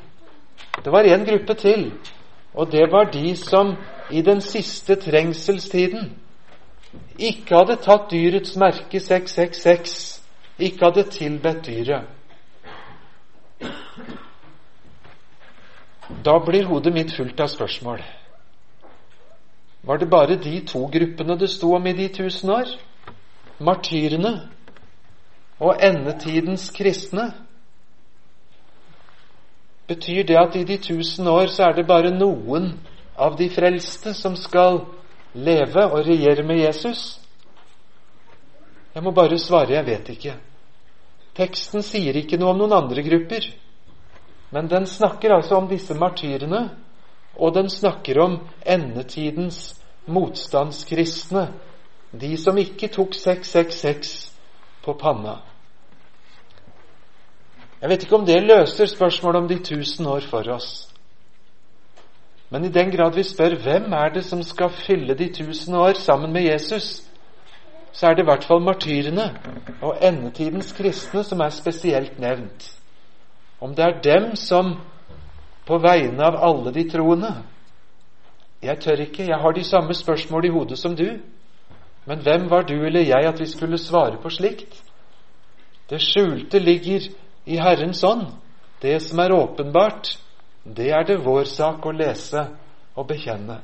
[0.84, 1.92] Det var en gruppe til,
[2.54, 3.76] og det var de som
[4.10, 6.12] i den siste trengselstiden
[7.18, 10.22] ikke hadde tatt dyrets merke 666,
[10.58, 12.04] ikke hadde tilbedt dyret.
[16.24, 18.02] Da blir hodet mitt fullt av spørsmål.
[19.86, 22.70] Var det bare de to gruppene det sto om i de tusen år?
[23.58, 24.48] Martyrene
[25.58, 27.32] og endetidens kristne?
[29.86, 32.72] Betyr det at i de tusen år så er det bare noen
[33.16, 34.82] av de frelste som skal
[35.32, 37.20] leve og regjere med Jesus?
[38.94, 40.34] Jeg må bare svare jeg vet ikke.
[41.36, 43.46] Teksten sier ikke noe om noen andre grupper.
[44.50, 46.70] Men den snakker altså om disse martyrene,
[47.36, 49.74] og den snakker om endetidens
[50.06, 51.50] motstandskristne,
[52.16, 54.14] de som ikke tok 666
[54.86, 55.42] på panna.
[57.80, 60.88] Jeg vet ikke om det løser spørsmålet om de tusen år for oss.
[62.50, 65.98] Men i den grad vi spør hvem er det som skal fylle de tusen år
[65.98, 67.02] sammen med Jesus,
[67.92, 69.26] så er det i hvert fall martyrene
[69.82, 72.70] og endetidens kristne som er spesielt nevnt.
[73.60, 74.76] Om det er dem som
[75.66, 77.34] på vegne av alle de troende
[78.62, 81.18] Jeg tør ikke, jeg har de samme spørsmål i hodet som du.
[82.06, 84.82] Men hvem var du eller jeg at vi skulle svare på slikt?
[85.90, 87.00] Det skjulte ligger
[87.46, 88.26] i Herrens ånd.
[88.80, 90.18] Det som er åpenbart,
[90.62, 92.42] det er det vår sak å lese
[92.98, 93.60] og bekjenne.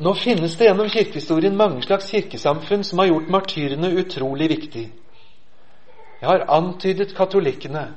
[0.00, 4.86] Nå finnes det gjennom kirkehistorien mange slags kirkesamfunn som har gjort martyrene utrolig viktig.
[6.20, 7.90] Jeg har antydet katolikkene.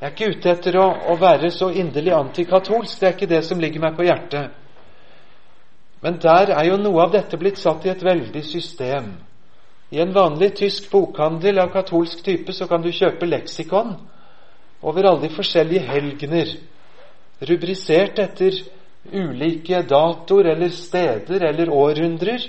[0.00, 2.98] Jeg er ikke ute etter å, å være så inderlig antikatolsk.
[2.98, 4.58] Det er ikke det som ligger meg på hjertet.
[6.02, 9.12] Men der er jo noe av dette blitt satt i et veldig system.
[9.92, 13.90] I en vanlig tysk bokhandel av katolsk type så kan du kjøpe leksikon
[14.82, 16.54] over alle de forskjellige helgener,
[17.44, 18.56] rubrisert etter
[19.12, 22.46] ulike datoer eller steder eller århundrer,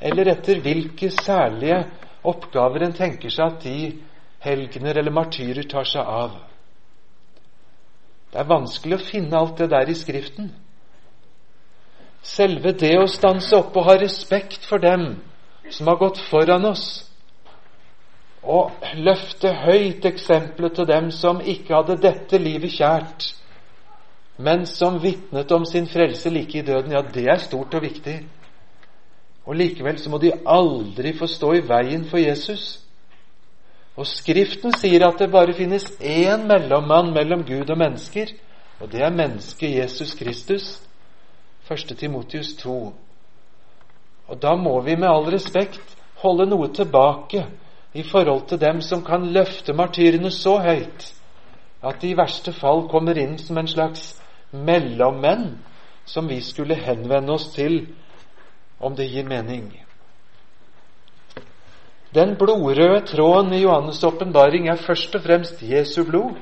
[0.00, 1.82] eller etter hvilke særlige
[2.26, 3.76] oppgaver en tenker seg at de
[4.42, 6.38] helgener eller martyrer tar seg av.
[8.32, 10.48] Det er vanskelig å finne alt det der i Skriften.
[12.22, 15.16] selve det å stanse opp og ha respekt for dem
[15.70, 16.86] som har gått foran oss,
[18.42, 23.28] og løfte høyt eksempelet til dem som ikke hadde dette livet kjært,
[24.42, 28.16] men som vitnet om sin frelse like i døden, ja, det er stort og viktig.
[29.46, 32.80] Og likevel så må de aldri få stå i veien for Jesus.
[33.96, 38.32] Og Skriften sier at det bare finnes én mellommann mellom Gud og mennesker,
[38.80, 40.80] og det er mennesket Jesus Kristus.
[41.70, 41.98] 1.
[41.98, 42.94] Timotius 2.
[44.28, 47.46] Og da må vi med all respekt holde noe tilbake
[47.92, 51.08] i forhold til dem som kan løfte martyrene så høyt
[51.82, 54.12] at de i verste fall kommer inn som en slags
[54.52, 55.56] mellommenn
[56.06, 57.86] som vi skulle henvende oss til,
[58.80, 59.70] om det gir mening.
[62.14, 66.36] Den blodrøde tråden i Johannes' åpenbaring er først og fremst Jesu blod.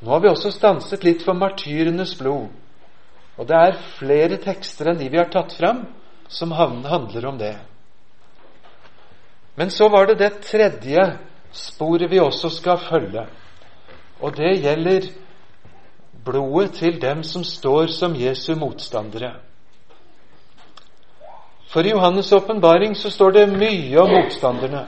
[0.00, 2.50] Nå har vi også stanset litt for martyrenes blod.
[3.38, 5.86] Og det er flere tekster enn de vi har tatt fram,
[6.28, 7.56] som handler om det.
[9.54, 11.18] Men så var det det tredje
[11.52, 13.26] sporet vi også skal følge.
[14.20, 15.08] Og det gjelder
[16.24, 19.34] blodet til dem som står som Jesu motstandere.
[21.68, 24.86] For i Johannes' åpenbaring så står det mye om motstanderne.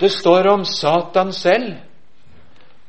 [0.00, 1.74] Det står om Satan selv,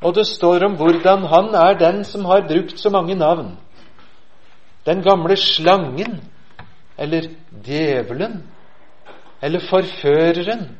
[0.02, 3.58] og det står om hvordan han er den som har brukt så mange navn.
[4.86, 6.22] Den gamle slangen,
[7.00, 7.30] eller
[7.66, 8.44] djevelen,
[9.42, 10.78] eller forføreren,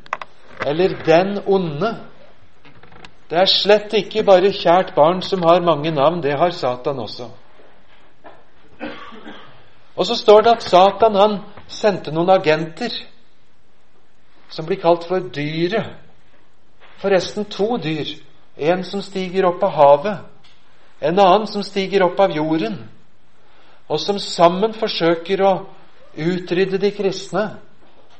[0.66, 1.96] eller den onde.
[3.30, 7.30] Det er slett ikke bare kjært barn som har mange navn, det har Satan også.
[9.96, 12.92] Og så står det at Satan han sendte noen agenter
[14.50, 15.96] som blir kalt for dyret.
[17.00, 18.18] Forresten to dyr.
[18.60, 20.18] En som stiger opp av havet,
[21.00, 22.74] en annen som stiger opp av jorden,
[23.88, 25.52] og som sammen forsøker å
[26.16, 27.44] utrydde de kristne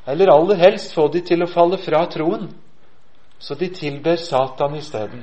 [0.07, 2.49] eller aller helst få de til å falle fra troen,
[3.39, 5.23] så de tilber Satan isteden.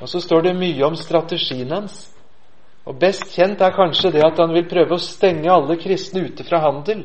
[0.00, 2.08] Og så står det mye om strategien hans.
[2.82, 6.44] Og best kjent er kanskje det at han vil prøve å stenge alle kristne ute
[6.46, 7.04] fra handel.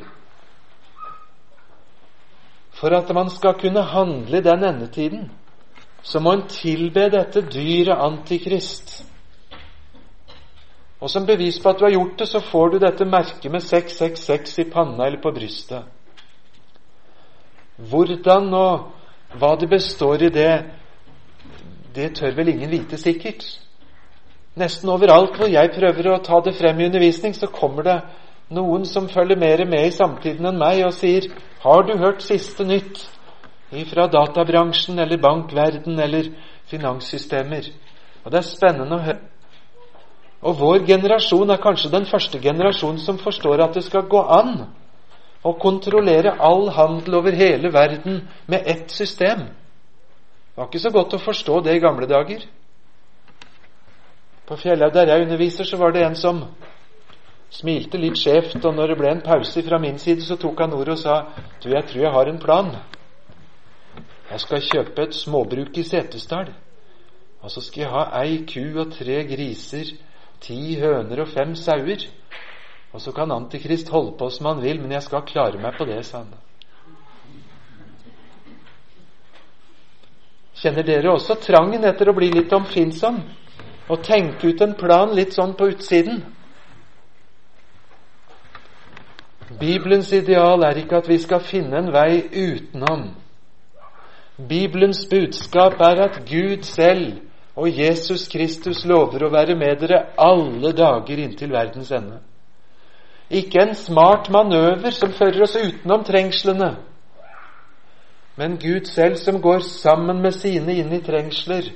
[2.78, 5.28] For at man skal kunne handle i den endetiden,
[6.02, 9.02] så må en tilbe dette dyret Antikrist.
[11.02, 13.62] Og som bevis på at du har gjort det, så får du dette merket med
[13.62, 15.84] 666 i panna eller på brystet.
[17.78, 20.54] Hvordan og hva det består i det,
[21.96, 23.46] det tør vel ingen vite sikkert.
[24.58, 28.00] Nesten overalt hvor jeg prøver å ta det frem i undervisning, så kommer det
[28.50, 31.30] noen som følger mer med i samtiden enn meg, og sier
[31.62, 33.10] 'Har du hørt siste nytt?'
[33.72, 36.30] ifra databransjen eller bankverden eller
[36.66, 37.68] finanssystemer.
[38.24, 39.20] Og det er spennende å høre.
[40.42, 44.68] Og vår generasjon er kanskje den første generasjonen som forstår at det skal gå an
[45.46, 49.48] å kontrollere all handel over hele verden med ett system.
[49.48, 52.46] Det var ikke så godt å forstå det i gamle dager.
[54.48, 56.44] På Fjellhaug der jeg underviser, så var det en som
[57.52, 60.74] smilte litt skjevt, og når det ble en pause fra min side, så tok han
[60.74, 61.18] ordet og sa
[61.64, 62.72] Du, jeg tror jeg har en plan.
[64.32, 66.52] Jeg skal kjøpe et småbruk i Setesdal.
[67.42, 69.94] Og så skal jeg ha ei ku og tre griser,
[70.44, 72.08] ti høner og fem sauer.
[72.94, 75.86] Og så kan Antikrist holde på som han vil, men jeg skal klare meg på
[75.86, 76.32] det, sa han.
[80.58, 83.20] Kjenner dere også trangen etter å bli litt omfinnsom
[83.88, 86.24] og tenke ut en plan litt sånn på utsiden?
[89.60, 93.12] Bibelens ideal er ikke at vi skal finne en vei utenom.
[94.38, 97.27] Bibelens budskap er at Gud selv
[97.58, 102.20] og Jesus Kristus lover å være med dere alle dager inntil verdens ende.
[103.34, 106.76] Ikke en smart manøver som fører oss utenom trengslene,
[108.38, 111.72] men Gud selv som går sammen med sine inn i trengsler.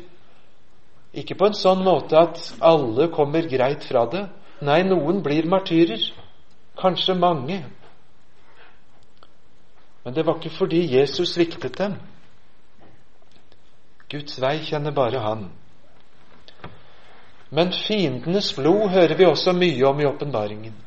[1.17, 4.27] Ikke på en sånn måte at alle kommer greit fra det.
[4.61, 6.03] Nei, noen blir martyrer.
[6.77, 7.57] Kanskje mange.
[10.05, 11.97] Men det var ikke fordi Jesus sviktet dem.
[14.13, 15.49] Guds vei kjenner bare Han.
[17.51, 20.79] Men fiendenes blod hører vi også mye om i åpenbaringen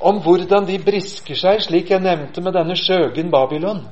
[0.00, 3.86] om hvordan de brisker seg, slik jeg nevnte med denne skjøgen Babylon.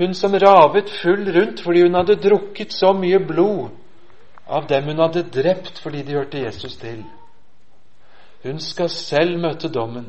[0.00, 3.68] Hun som ravet full rundt fordi hun hadde drukket så mye blod
[4.48, 7.04] av dem hun hadde drept fordi de hørte Jesus til.
[8.42, 10.08] Hun skal selv møte dommen.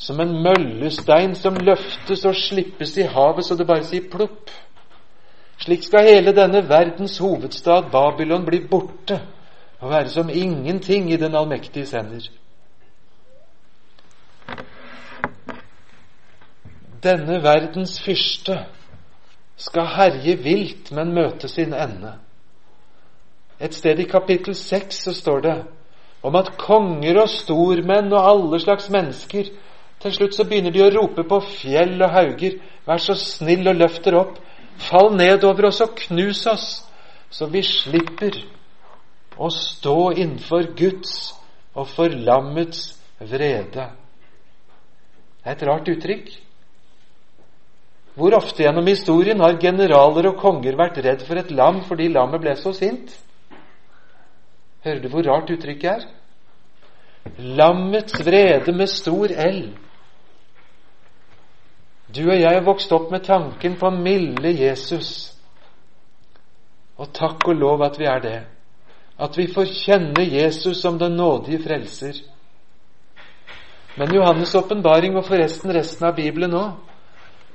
[0.00, 4.48] Som en møllestein som løftes og slippes i havet så det bare sier plopp.
[5.60, 9.20] Slik skal hele denne verdens hovedstad Babylon bli borte
[9.80, 12.28] og være som ingenting i den allmektiges hender.
[17.02, 18.58] Denne verdens fyrste
[19.56, 22.14] skal herje vilt, men møte sin ende.
[23.60, 25.56] Et sted i kapittel seks så står det
[26.22, 29.52] om at konger og stormenn og alle slags mennesker
[30.00, 32.54] Til slutt så begynner de å rope på fjell og hauger,
[32.88, 34.38] vær så snill og løft dere opp,
[34.78, 36.68] fall ned over oss og knus oss,
[37.30, 38.36] så vi slipper
[39.40, 41.32] å stå innenfor Guds
[41.74, 42.90] og for lammets
[43.20, 43.90] vrede.
[45.40, 46.30] Det er et rart uttrykk.
[48.18, 52.42] Hvor ofte gjennom historien har generaler og konger vært redd for et lam fordi lammet
[52.42, 53.14] ble så sint?
[54.84, 56.08] Hører du hvor rart uttrykket er?
[57.60, 59.62] Lammets vrede med stor L.
[62.14, 65.30] Du og jeg er vokst opp med tanken på milde Jesus.
[66.98, 68.38] Og takk og lov at vi er det.
[69.20, 72.18] At vi får kjenne Jesus som den nådige frelser.
[73.96, 76.72] Men Johannes' åpenbaring, og forresten resten av Bibelen òg,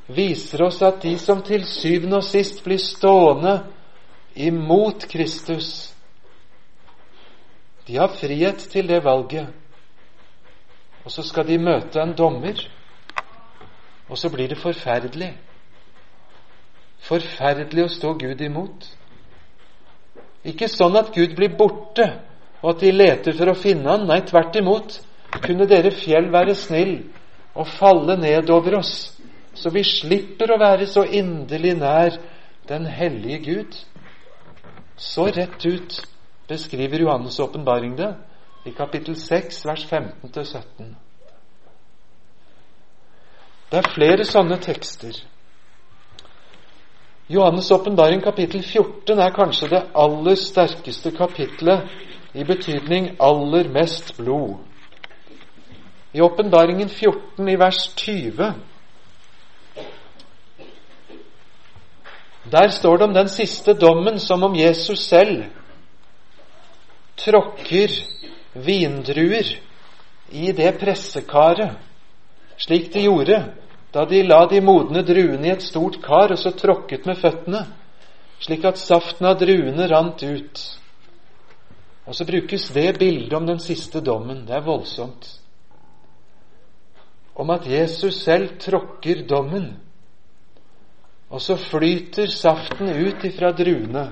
[0.07, 3.57] viser oss at de som til syvende og sist blir stående
[4.35, 5.91] imot Kristus,
[7.87, 9.47] de har frihet til det valget.
[11.05, 12.61] Og så skal de møte en dommer,
[14.09, 15.31] og så blir det forferdelig.
[17.05, 18.87] Forferdelig å stå Gud imot.
[20.45, 22.07] Ikke sånn at Gud blir borte,
[22.61, 24.07] og at de leter for å finne han.
[24.09, 24.99] Nei, tvert imot.
[25.41, 26.95] Kunne dere fjell være snill
[27.55, 29.15] og falle ned over oss?
[29.55, 32.17] så vi slipper å være så inderlig nær
[32.67, 33.77] den hellige Gud.
[34.97, 36.01] Så rett ut
[36.49, 38.11] beskriver Johannes' åpenbaring det
[38.65, 40.93] i kapittel 6, vers 15-17.
[43.71, 45.15] Det er flere sånne tekster.
[47.29, 51.89] Johannes' åpenbaring kapittel 14 er kanskje det aller sterkeste kapitlet
[52.33, 54.59] i betydning aller mest blod.
[56.13, 58.53] I åpenbaringen 14 i vers 20
[62.51, 65.43] Der står det om den siste dommen som om Jesus selv
[67.17, 67.89] tråkker
[68.53, 69.49] vindruer
[70.29, 71.73] i det pressekaret,
[72.57, 73.39] slik de gjorde
[73.93, 77.61] da de la de modne druene i et stort kar og så tråkket med føttene,
[78.43, 80.63] slik at saften av druene rant ut.
[82.05, 84.43] Og så brukes det bildet om den siste dommen.
[84.45, 85.29] Det er voldsomt.
[87.35, 89.71] Om at Jesus selv tråkker dommen
[91.29, 94.05] og så flyter saften ut ifra druene.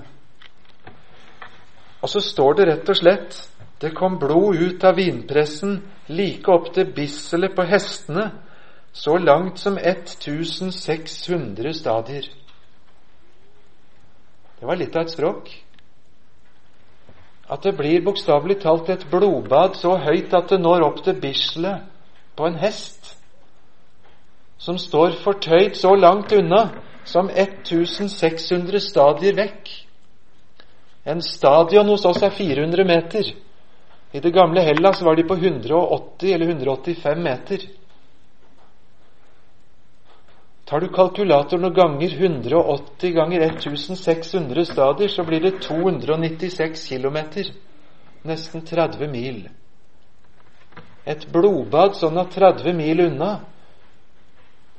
[2.02, 3.38] Og så står det rett og slett
[3.84, 8.30] det kom blod ut av vinpressen like opp til bisselet på hestene,
[8.96, 12.30] så langt som 1600 stadier.
[14.60, 15.52] Det var litt av et språk.
[17.52, 21.84] At det blir bokstavelig talt et blodbad så høyt at det når opp til bisselet
[22.40, 23.18] på en hest,
[24.64, 26.70] som står fortøyd så langt unna
[27.04, 29.80] som 1600 stadier vekk.
[31.04, 33.43] En stadion hos oss er 400 meter.
[34.14, 37.66] I det gamle Hellas var de på 180 eller 185 meter.
[40.66, 47.18] Tar du kalkulatoren og ganger 180 ganger 1600 stadier, så blir det 296 km.
[48.24, 49.50] Nesten 30 mil.
[51.06, 53.34] Et blodbad sånn at 30 mil unna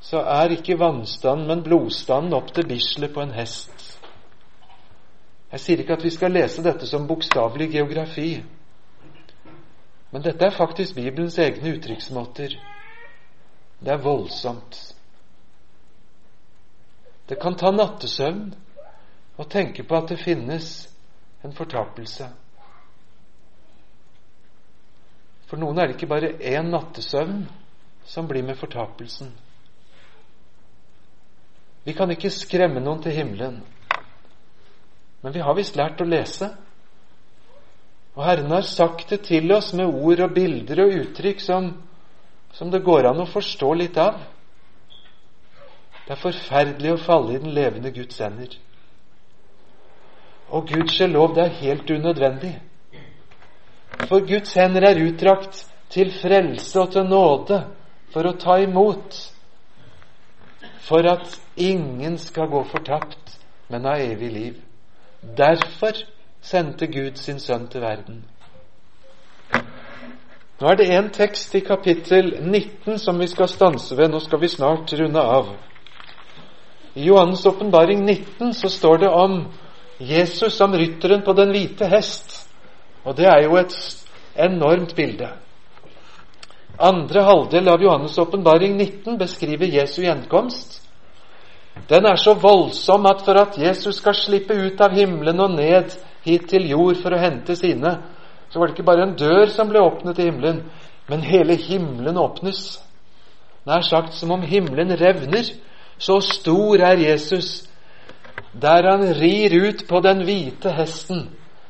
[0.05, 3.99] så er ikke vannstanden, men blodstanden opp til bislet på en hest.
[5.53, 8.43] Jeg sier ikke at vi skal lese dette som bokstavelig geografi,
[10.15, 12.53] men dette er faktisk Bibelens egne uttrykksmåter.
[13.83, 14.77] Det er voldsomt.
[17.27, 18.53] Det kan ta nattesøvn
[19.43, 20.69] å tenke på at det finnes
[21.43, 22.29] en fortapelse.
[25.51, 27.49] For noen er det ikke bare én nattesøvn
[28.07, 29.33] som blir med fortapelsen.
[31.85, 33.65] Vi kan ikke skremme noen til himmelen.
[35.27, 36.55] Men vi har visst lært å lese.
[38.15, 41.73] Og Herren har sagt det til oss med ord og bilder og uttrykk som,
[42.55, 44.21] som det går an å forstå litt av.
[46.05, 48.55] Det er forferdelig å falle i den levende Guds hender.
[50.55, 52.53] Og gudskjelov, det er helt unødvendig.
[54.07, 57.62] For Guds hender er utdrakt til frelse og til nåde
[58.15, 59.17] for å ta imot
[60.85, 63.39] for at ingen skal gå fortapt,
[63.73, 64.59] men ha evig liv.
[65.25, 65.97] Derfor
[66.45, 68.22] sendte Gud sin sønn til verden.
[70.61, 74.12] Nå er det en tekst i kapittel 19 som vi skal stanse ved.
[74.12, 75.49] Nå skal vi snart runde av.
[76.95, 79.40] I Johannes' åpenbaring 19 så står det om
[79.99, 82.36] Jesus som rytteren på den hvite hest.
[83.05, 83.74] Og det er jo et
[84.36, 85.32] enormt bilde.
[86.78, 90.82] Andre halvdel av Johannes' åpenbaring 19 beskriver Jesu gjenkomst.
[91.88, 95.97] Den er så voldsom at for at Jesus skal slippe ut av himmelen og ned
[96.25, 97.99] hit til jord for å hente sine,
[98.51, 100.62] så var det ikke bare en dør som ble åpnet i himmelen,
[101.09, 102.79] men hele himmelen åpnes.
[103.66, 105.49] Nær sagt som om himmelen revner.
[105.99, 107.64] Så stor er Jesus,
[108.53, 111.29] der han rir ut på den hvite hesten,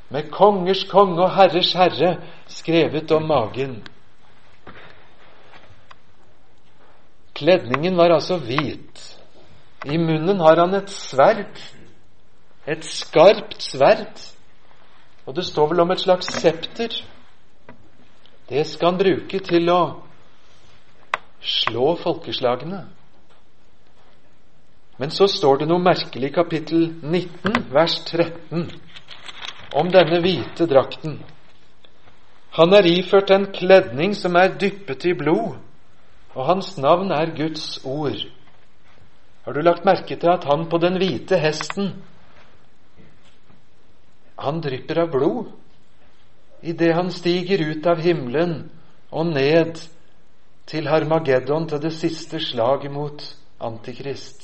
[0.09, 2.17] med kongers konge og herres herre
[2.49, 3.83] skrevet om magen.
[7.35, 9.01] Kledningen var altså hvit.
[9.85, 11.59] I munnen har han et sverd,
[12.67, 14.34] et skarpt sverd,
[15.27, 16.97] og det står vel om et slags septer.
[18.49, 19.81] Det skal han bruke til å
[21.41, 22.83] slå folkeslagene.
[24.99, 28.69] Men så står det noe merkelig i kapittel 19, vers 13,
[29.75, 31.19] om denne hvite drakten.
[32.55, 35.57] Han er iført en kledning som er dyppet i blod,
[36.35, 38.21] og hans navn er Guds ord.
[39.45, 41.91] Har du lagt merke til at han på den hvite hesten
[44.45, 45.53] Han drypper av blod
[46.65, 48.55] idet han stiger ut av himmelen
[49.13, 49.81] og ned
[50.67, 53.21] til Harmageddon, til det siste slaget mot
[53.61, 54.41] Antikrist.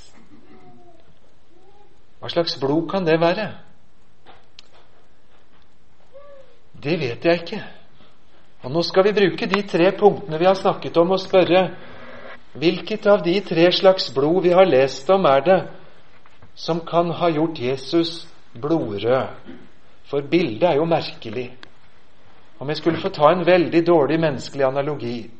[2.20, 3.46] Hva slags blod kan det være?
[6.80, 7.62] Det vet jeg ikke.
[8.60, 11.70] Og Nå skal vi bruke de tre punktene vi har snakket om, og spørre
[12.60, 15.60] hvilket av de tre slags blod vi har lest om, er det
[16.54, 19.32] som kan ha gjort Jesus blodrød?
[20.10, 21.48] For bildet er jo merkelig.
[22.58, 25.30] Om jeg skulle få ta en veldig dårlig menneskelig analogi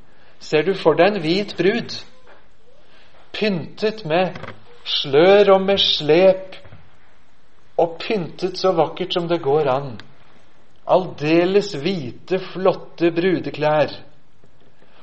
[0.41, 1.95] Ser du for deg en hvit brud,
[3.37, 4.39] pyntet med
[4.89, 6.55] slør og med slep,
[7.77, 9.91] og pyntet så vakkert som det går an?
[10.91, 13.93] aldeles hvite, flotte brudeklær,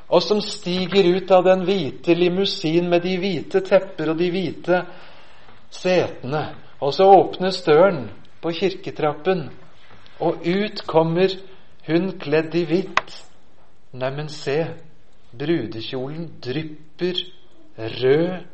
[0.07, 4.81] og som stiger ut av den hvite limousin med de hvite tepper og de hvite
[5.73, 6.45] setene.
[6.79, 8.05] Og så åpnes døren
[8.41, 9.47] på kirketrappen,
[10.19, 11.33] og ut kommer
[11.87, 13.15] hun kledd i hvitt.
[13.97, 14.59] Neimen, se,
[15.37, 17.21] brudekjolen drypper
[17.77, 18.45] rød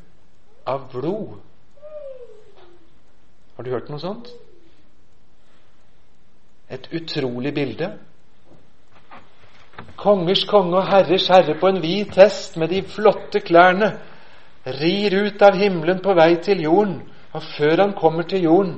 [0.67, 1.39] av blod.
[3.55, 4.31] Har du hørt noe sånt?
[6.69, 7.91] Et utrolig bilde.
[9.99, 13.93] Kongers konge og herrers herre på en hvit hest med de flotte klærne
[14.65, 17.01] rir ut av himmelen på vei til jorden,
[17.33, 18.77] og før han kommer til jorden,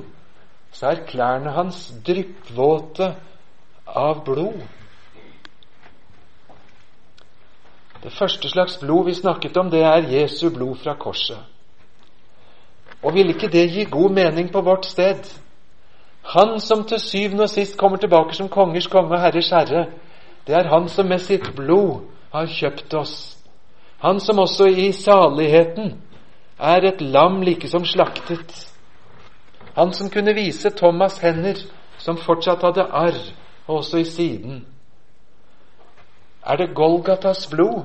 [0.76, 3.14] så er klærne hans dryppvåte
[3.86, 4.60] av blod.
[8.02, 11.38] Det første slags blod vi snakket om, det er Jesu blod fra korset.
[13.02, 15.24] Og ville ikke det gi god mening på vårt sted?
[16.36, 19.86] Han som til syvende og sist kommer tilbake som kongers konge og herres herre,
[20.46, 22.04] det er han som med sitt blod
[22.34, 23.16] har kjøpt oss.
[24.04, 25.94] Han som også i saligheten
[26.60, 28.75] er et lam like som slaktet.
[29.76, 31.60] Han som kunne vise Thomas hender
[32.00, 33.18] som fortsatt hadde arr,
[33.66, 34.64] og også i siden.
[36.46, 37.84] Er det Golgatas blod,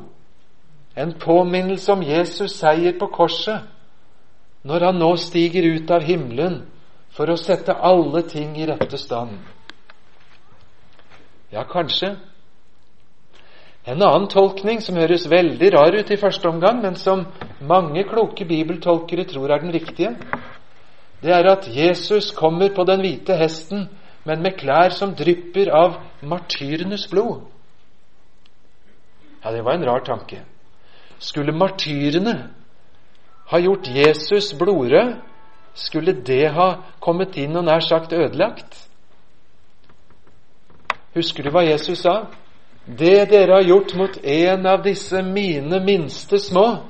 [0.97, 3.63] en påminnelse om Jesus seier på korset,
[4.63, 6.61] når han nå stiger ut av himmelen
[7.15, 9.39] for å sette alle ting i rette stand.
[11.51, 12.13] Ja, kanskje.
[13.83, 17.25] En annen tolkning som høres veldig rar ut i første omgang, men som
[17.65, 20.13] mange kloke bibeltolkere tror er den riktige,
[21.21, 23.89] det er at Jesus kommer på den hvite hesten,
[24.25, 27.41] men med klær som drypper av martyrenes blod.
[29.43, 30.43] Ja, det var en rar tanke.
[31.19, 32.49] Skulle martyrene
[33.49, 35.15] ha gjort Jesus blodrød,
[35.73, 38.87] skulle det ha kommet inn og nær sagt ødelagt?
[41.15, 42.25] Husker du hva Jesus sa?
[42.85, 46.83] Det dere har gjort mot en av disse mine minste små,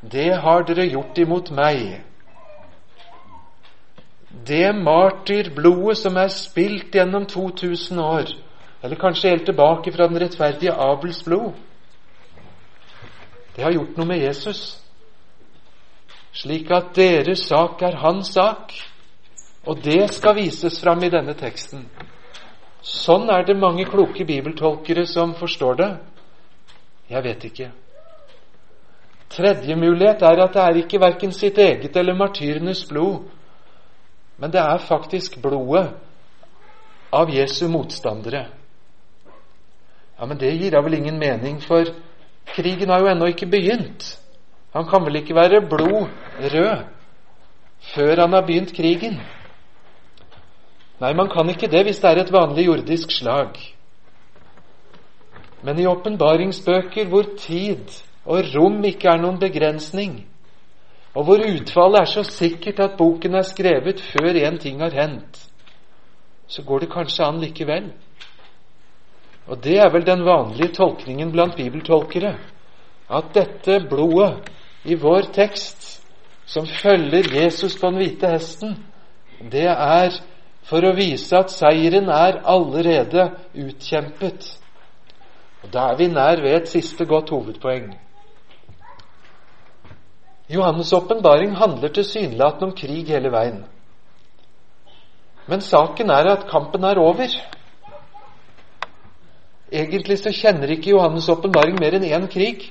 [0.00, 2.07] det har dere gjort imot meg.
[4.46, 8.34] Det martyrblodet som er spilt gjennom 2000 år,
[8.82, 11.52] eller kanskje helt tilbake fra den rettferdige Abels blod,
[13.56, 14.78] det har gjort noe med Jesus
[16.38, 18.74] slik at deres sak er hans sak.
[19.66, 21.84] Og det skal vises fram i denne teksten.
[22.82, 25.90] Sånn er det mange kloke bibeltolkere som forstår det.
[27.10, 27.70] Jeg vet ikke.
[29.28, 33.26] Tredje mulighet er at det er ikke verken sitt eget eller martyrenes blod,
[34.38, 35.90] men det er faktisk blodet
[37.12, 38.46] av Jesu motstandere.
[40.18, 41.84] Ja, Men det gir da vel ingen mening, for
[42.54, 44.18] krigen har jo ennå ikke begynt.
[44.74, 46.08] Han kan vel ikke være blod
[46.40, 46.84] rød
[47.94, 49.20] før han har begynt krigen?
[50.98, 53.54] Nei, man kan ikke det hvis det er et vanlig jordisk slag.
[55.62, 57.86] Men i åpenbaringsbøker hvor tid
[58.26, 60.26] og rom ikke er noen begrensning,
[61.18, 65.40] og hvor utfallet er så sikkert at boken er skrevet før én ting har hendt,
[66.46, 67.88] så går det kanskje an likevel.
[69.48, 72.36] Og det er vel den vanlige tolkningen blant bibeltolkere,
[73.10, 74.52] at dette blodet
[74.84, 76.06] i vår tekst,
[76.46, 78.76] som følger Jesus på den hvite hesten,
[79.52, 80.14] det er
[80.70, 84.52] for å vise at seieren er allerede utkjempet.
[85.64, 87.96] Og Da er vi nær ved et siste godt hovedpoeng.
[90.48, 93.64] Johannes' åpenbaring handler tilsynelatende om krig hele veien.
[95.46, 97.28] Men saken er at kampen er over.
[99.72, 102.70] Egentlig så kjenner ikke Johannes' åpenbaring mer enn én krig,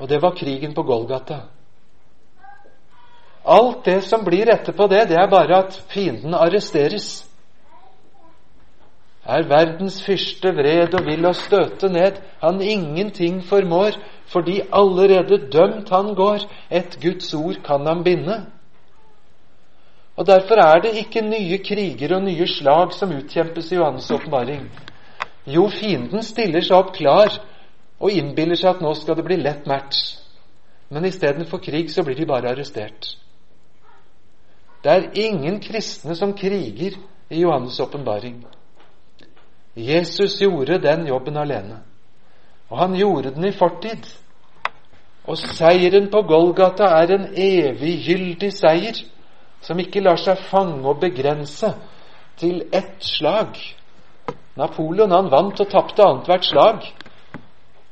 [0.00, 1.42] og det var krigen på Golgata.
[3.44, 7.27] Alt det som blir etterpå det, det er bare at fienden arresteres.
[9.28, 13.98] Er verdens fyrste vred og vil å støte ned, han ingenting formår,
[14.32, 18.38] fordi allerede dømt han går, et Guds ord kan han binde.
[20.16, 24.64] Og Derfor er det ikke nye kriger og nye slag som utkjempes i Johannes' åpenbaring.
[25.46, 27.36] Jo, fienden stiller seg opp klar
[28.00, 30.16] og innbiller seg at nå skal det bli lett match.
[30.90, 33.12] Men istedenfor krig så blir de bare arrestert.
[34.82, 36.96] Det er ingen kristne som kriger
[37.30, 38.40] i Johannes' åpenbaring.
[39.76, 41.82] Jesus gjorde den jobben alene.
[42.70, 44.06] Og han gjorde den i fortid.
[45.28, 49.02] Og seieren på Golgata er en eviggyldig seier
[49.60, 51.72] som ikke lar seg fange og begrense
[52.38, 53.58] til ett slag.
[54.56, 56.86] Napoleon han vant og tapte annethvert slag.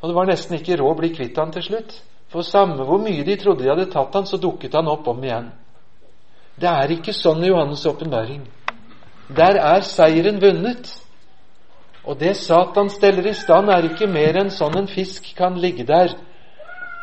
[0.01, 1.97] Og det var nesten ikke råd å bli kvitt han til slutt.
[2.33, 5.23] For samme hvor mye de trodde de hadde tatt han, så dukket han opp om
[5.23, 5.51] igjen.
[6.57, 8.47] Det er ikke sånn i Johannes' åpenbaring.
[9.37, 10.89] Der er seieren vunnet.
[12.07, 15.87] Og det Satan steller i stand, er ikke mer enn sånn en fisk kan ligge
[15.87, 16.15] der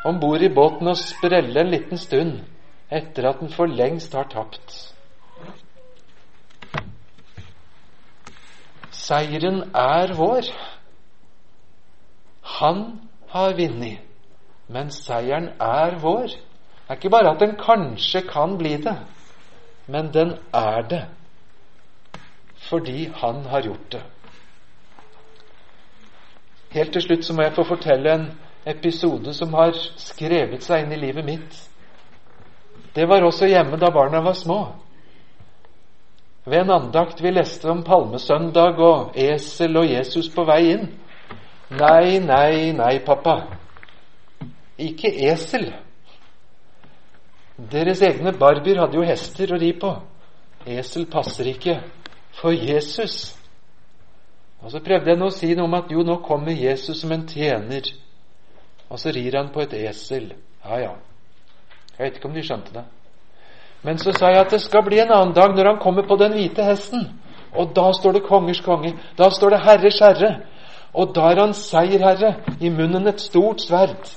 [0.03, 2.39] om bord i båten og sprelle en liten stund
[2.93, 4.93] etter at den for lengst har tapt.
[8.93, 10.47] Seieren er vår.
[12.59, 12.83] Han
[13.33, 13.99] har vunnet,
[14.71, 16.31] men seieren er vår.
[16.83, 18.95] Det er ikke bare at den kanskje kan bli det,
[19.87, 21.03] men den er det
[22.63, 24.03] fordi han har gjort det.
[26.73, 28.25] Helt til slutt så må jeg få fortelle en
[28.65, 31.59] episode som har skrevet seg inn i livet mitt.
[32.95, 34.59] Det var også hjemme da barna var små.
[36.45, 40.89] Ved en andakt vi leste om palmesøndag og esel og Jesus på vei inn.
[41.73, 43.37] Nei, nei, nei, pappa.
[44.77, 45.69] Ikke esel.
[47.71, 49.93] Deres egne barbier hadde jo hester å ri på.
[50.65, 51.77] Esel passer ikke
[52.33, 53.35] for Jesus.
[54.63, 57.11] Og Så prøvde jeg nå å si noe om at jo, nå kommer Jesus som
[57.11, 57.89] en tjener.
[58.89, 60.31] Og så rir han på et esel.
[60.63, 60.93] Ja, ja.
[61.97, 62.83] Jeg vet ikke om de skjønte det.
[63.83, 66.15] Men så sa jeg at det skal bli en annen dag når han kommer på
[66.21, 67.09] den hvite hesten.
[67.53, 68.93] Og da står det kongers konge.
[69.17, 70.31] Da står det herres herre.
[70.93, 72.37] Og da er han seierherre.
[72.61, 74.07] I munnen et stort sverd.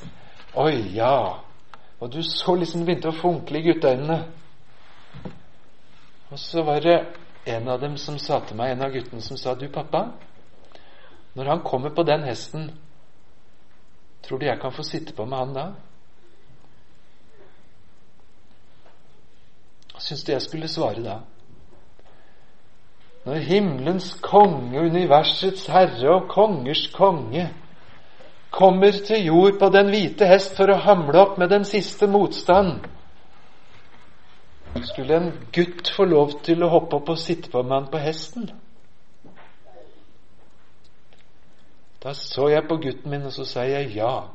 [0.55, 1.43] Oi, ja.
[2.01, 4.21] Og du så liksom begynte å funkle i gutteøynene.
[6.31, 7.01] Og så var det
[7.47, 10.09] en av dem som sa til meg, en av guttene som sa, du pappa,
[11.37, 12.71] når han kommer på den hesten,
[14.25, 15.67] tror du jeg kan få sitte på med han da?
[20.01, 21.19] Syns du jeg skulle svare da?
[23.27, 27.49] Når himmelens konge, universets herre og kongers konge
[28.51, 32.79] kommer til jord på den hvite hest for å hamle opp med den siste motstand,
[34.87, 38.01] skulle en gutt få lov til å hoppe opp og sitte på med han på
[38.01, 38.49] hesten?
[42.03, 44.29] Da så jeg på gutten min, og så sa jeg ja.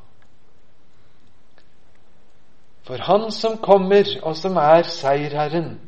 [2.88, 5.80] For Han som kommer, og som er seierherren,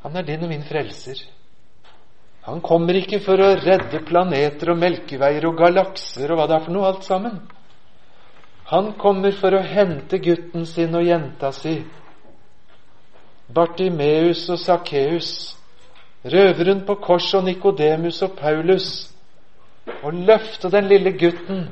[0.00, 1.18] han er din og min frelser.
[2.42, 6.64] Han kommer ikke for å redde planeter og melkeveier og galakser og hva det er
[6.64, 7.40] for noe, alt sammen.
[8.70, 11.80] Han kommer for å hente gutten sin og jenta si,
[13.50, 15.30] Bartimeus og Sakkeus,
[16.22, 19.09] røveren på korset og Nikodemus og Paulus,
[20.02, 21.68] og løfte den lille gutten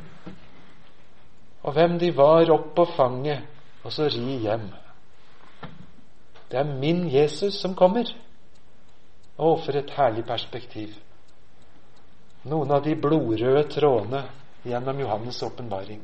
[1.69, 3.43] og hvem de var, opp på fanget,
[3.85, 4.69] og så ri hjem.
[6.49, 8.09] Det er min Jesus som kommer.
[9.39, 10.95] Og for et herlig perspektiv.
[12.49, 14.23] Noen av de blodrøde trådene
[14.65, 16.01] gjennom Johannes' åpenbaring.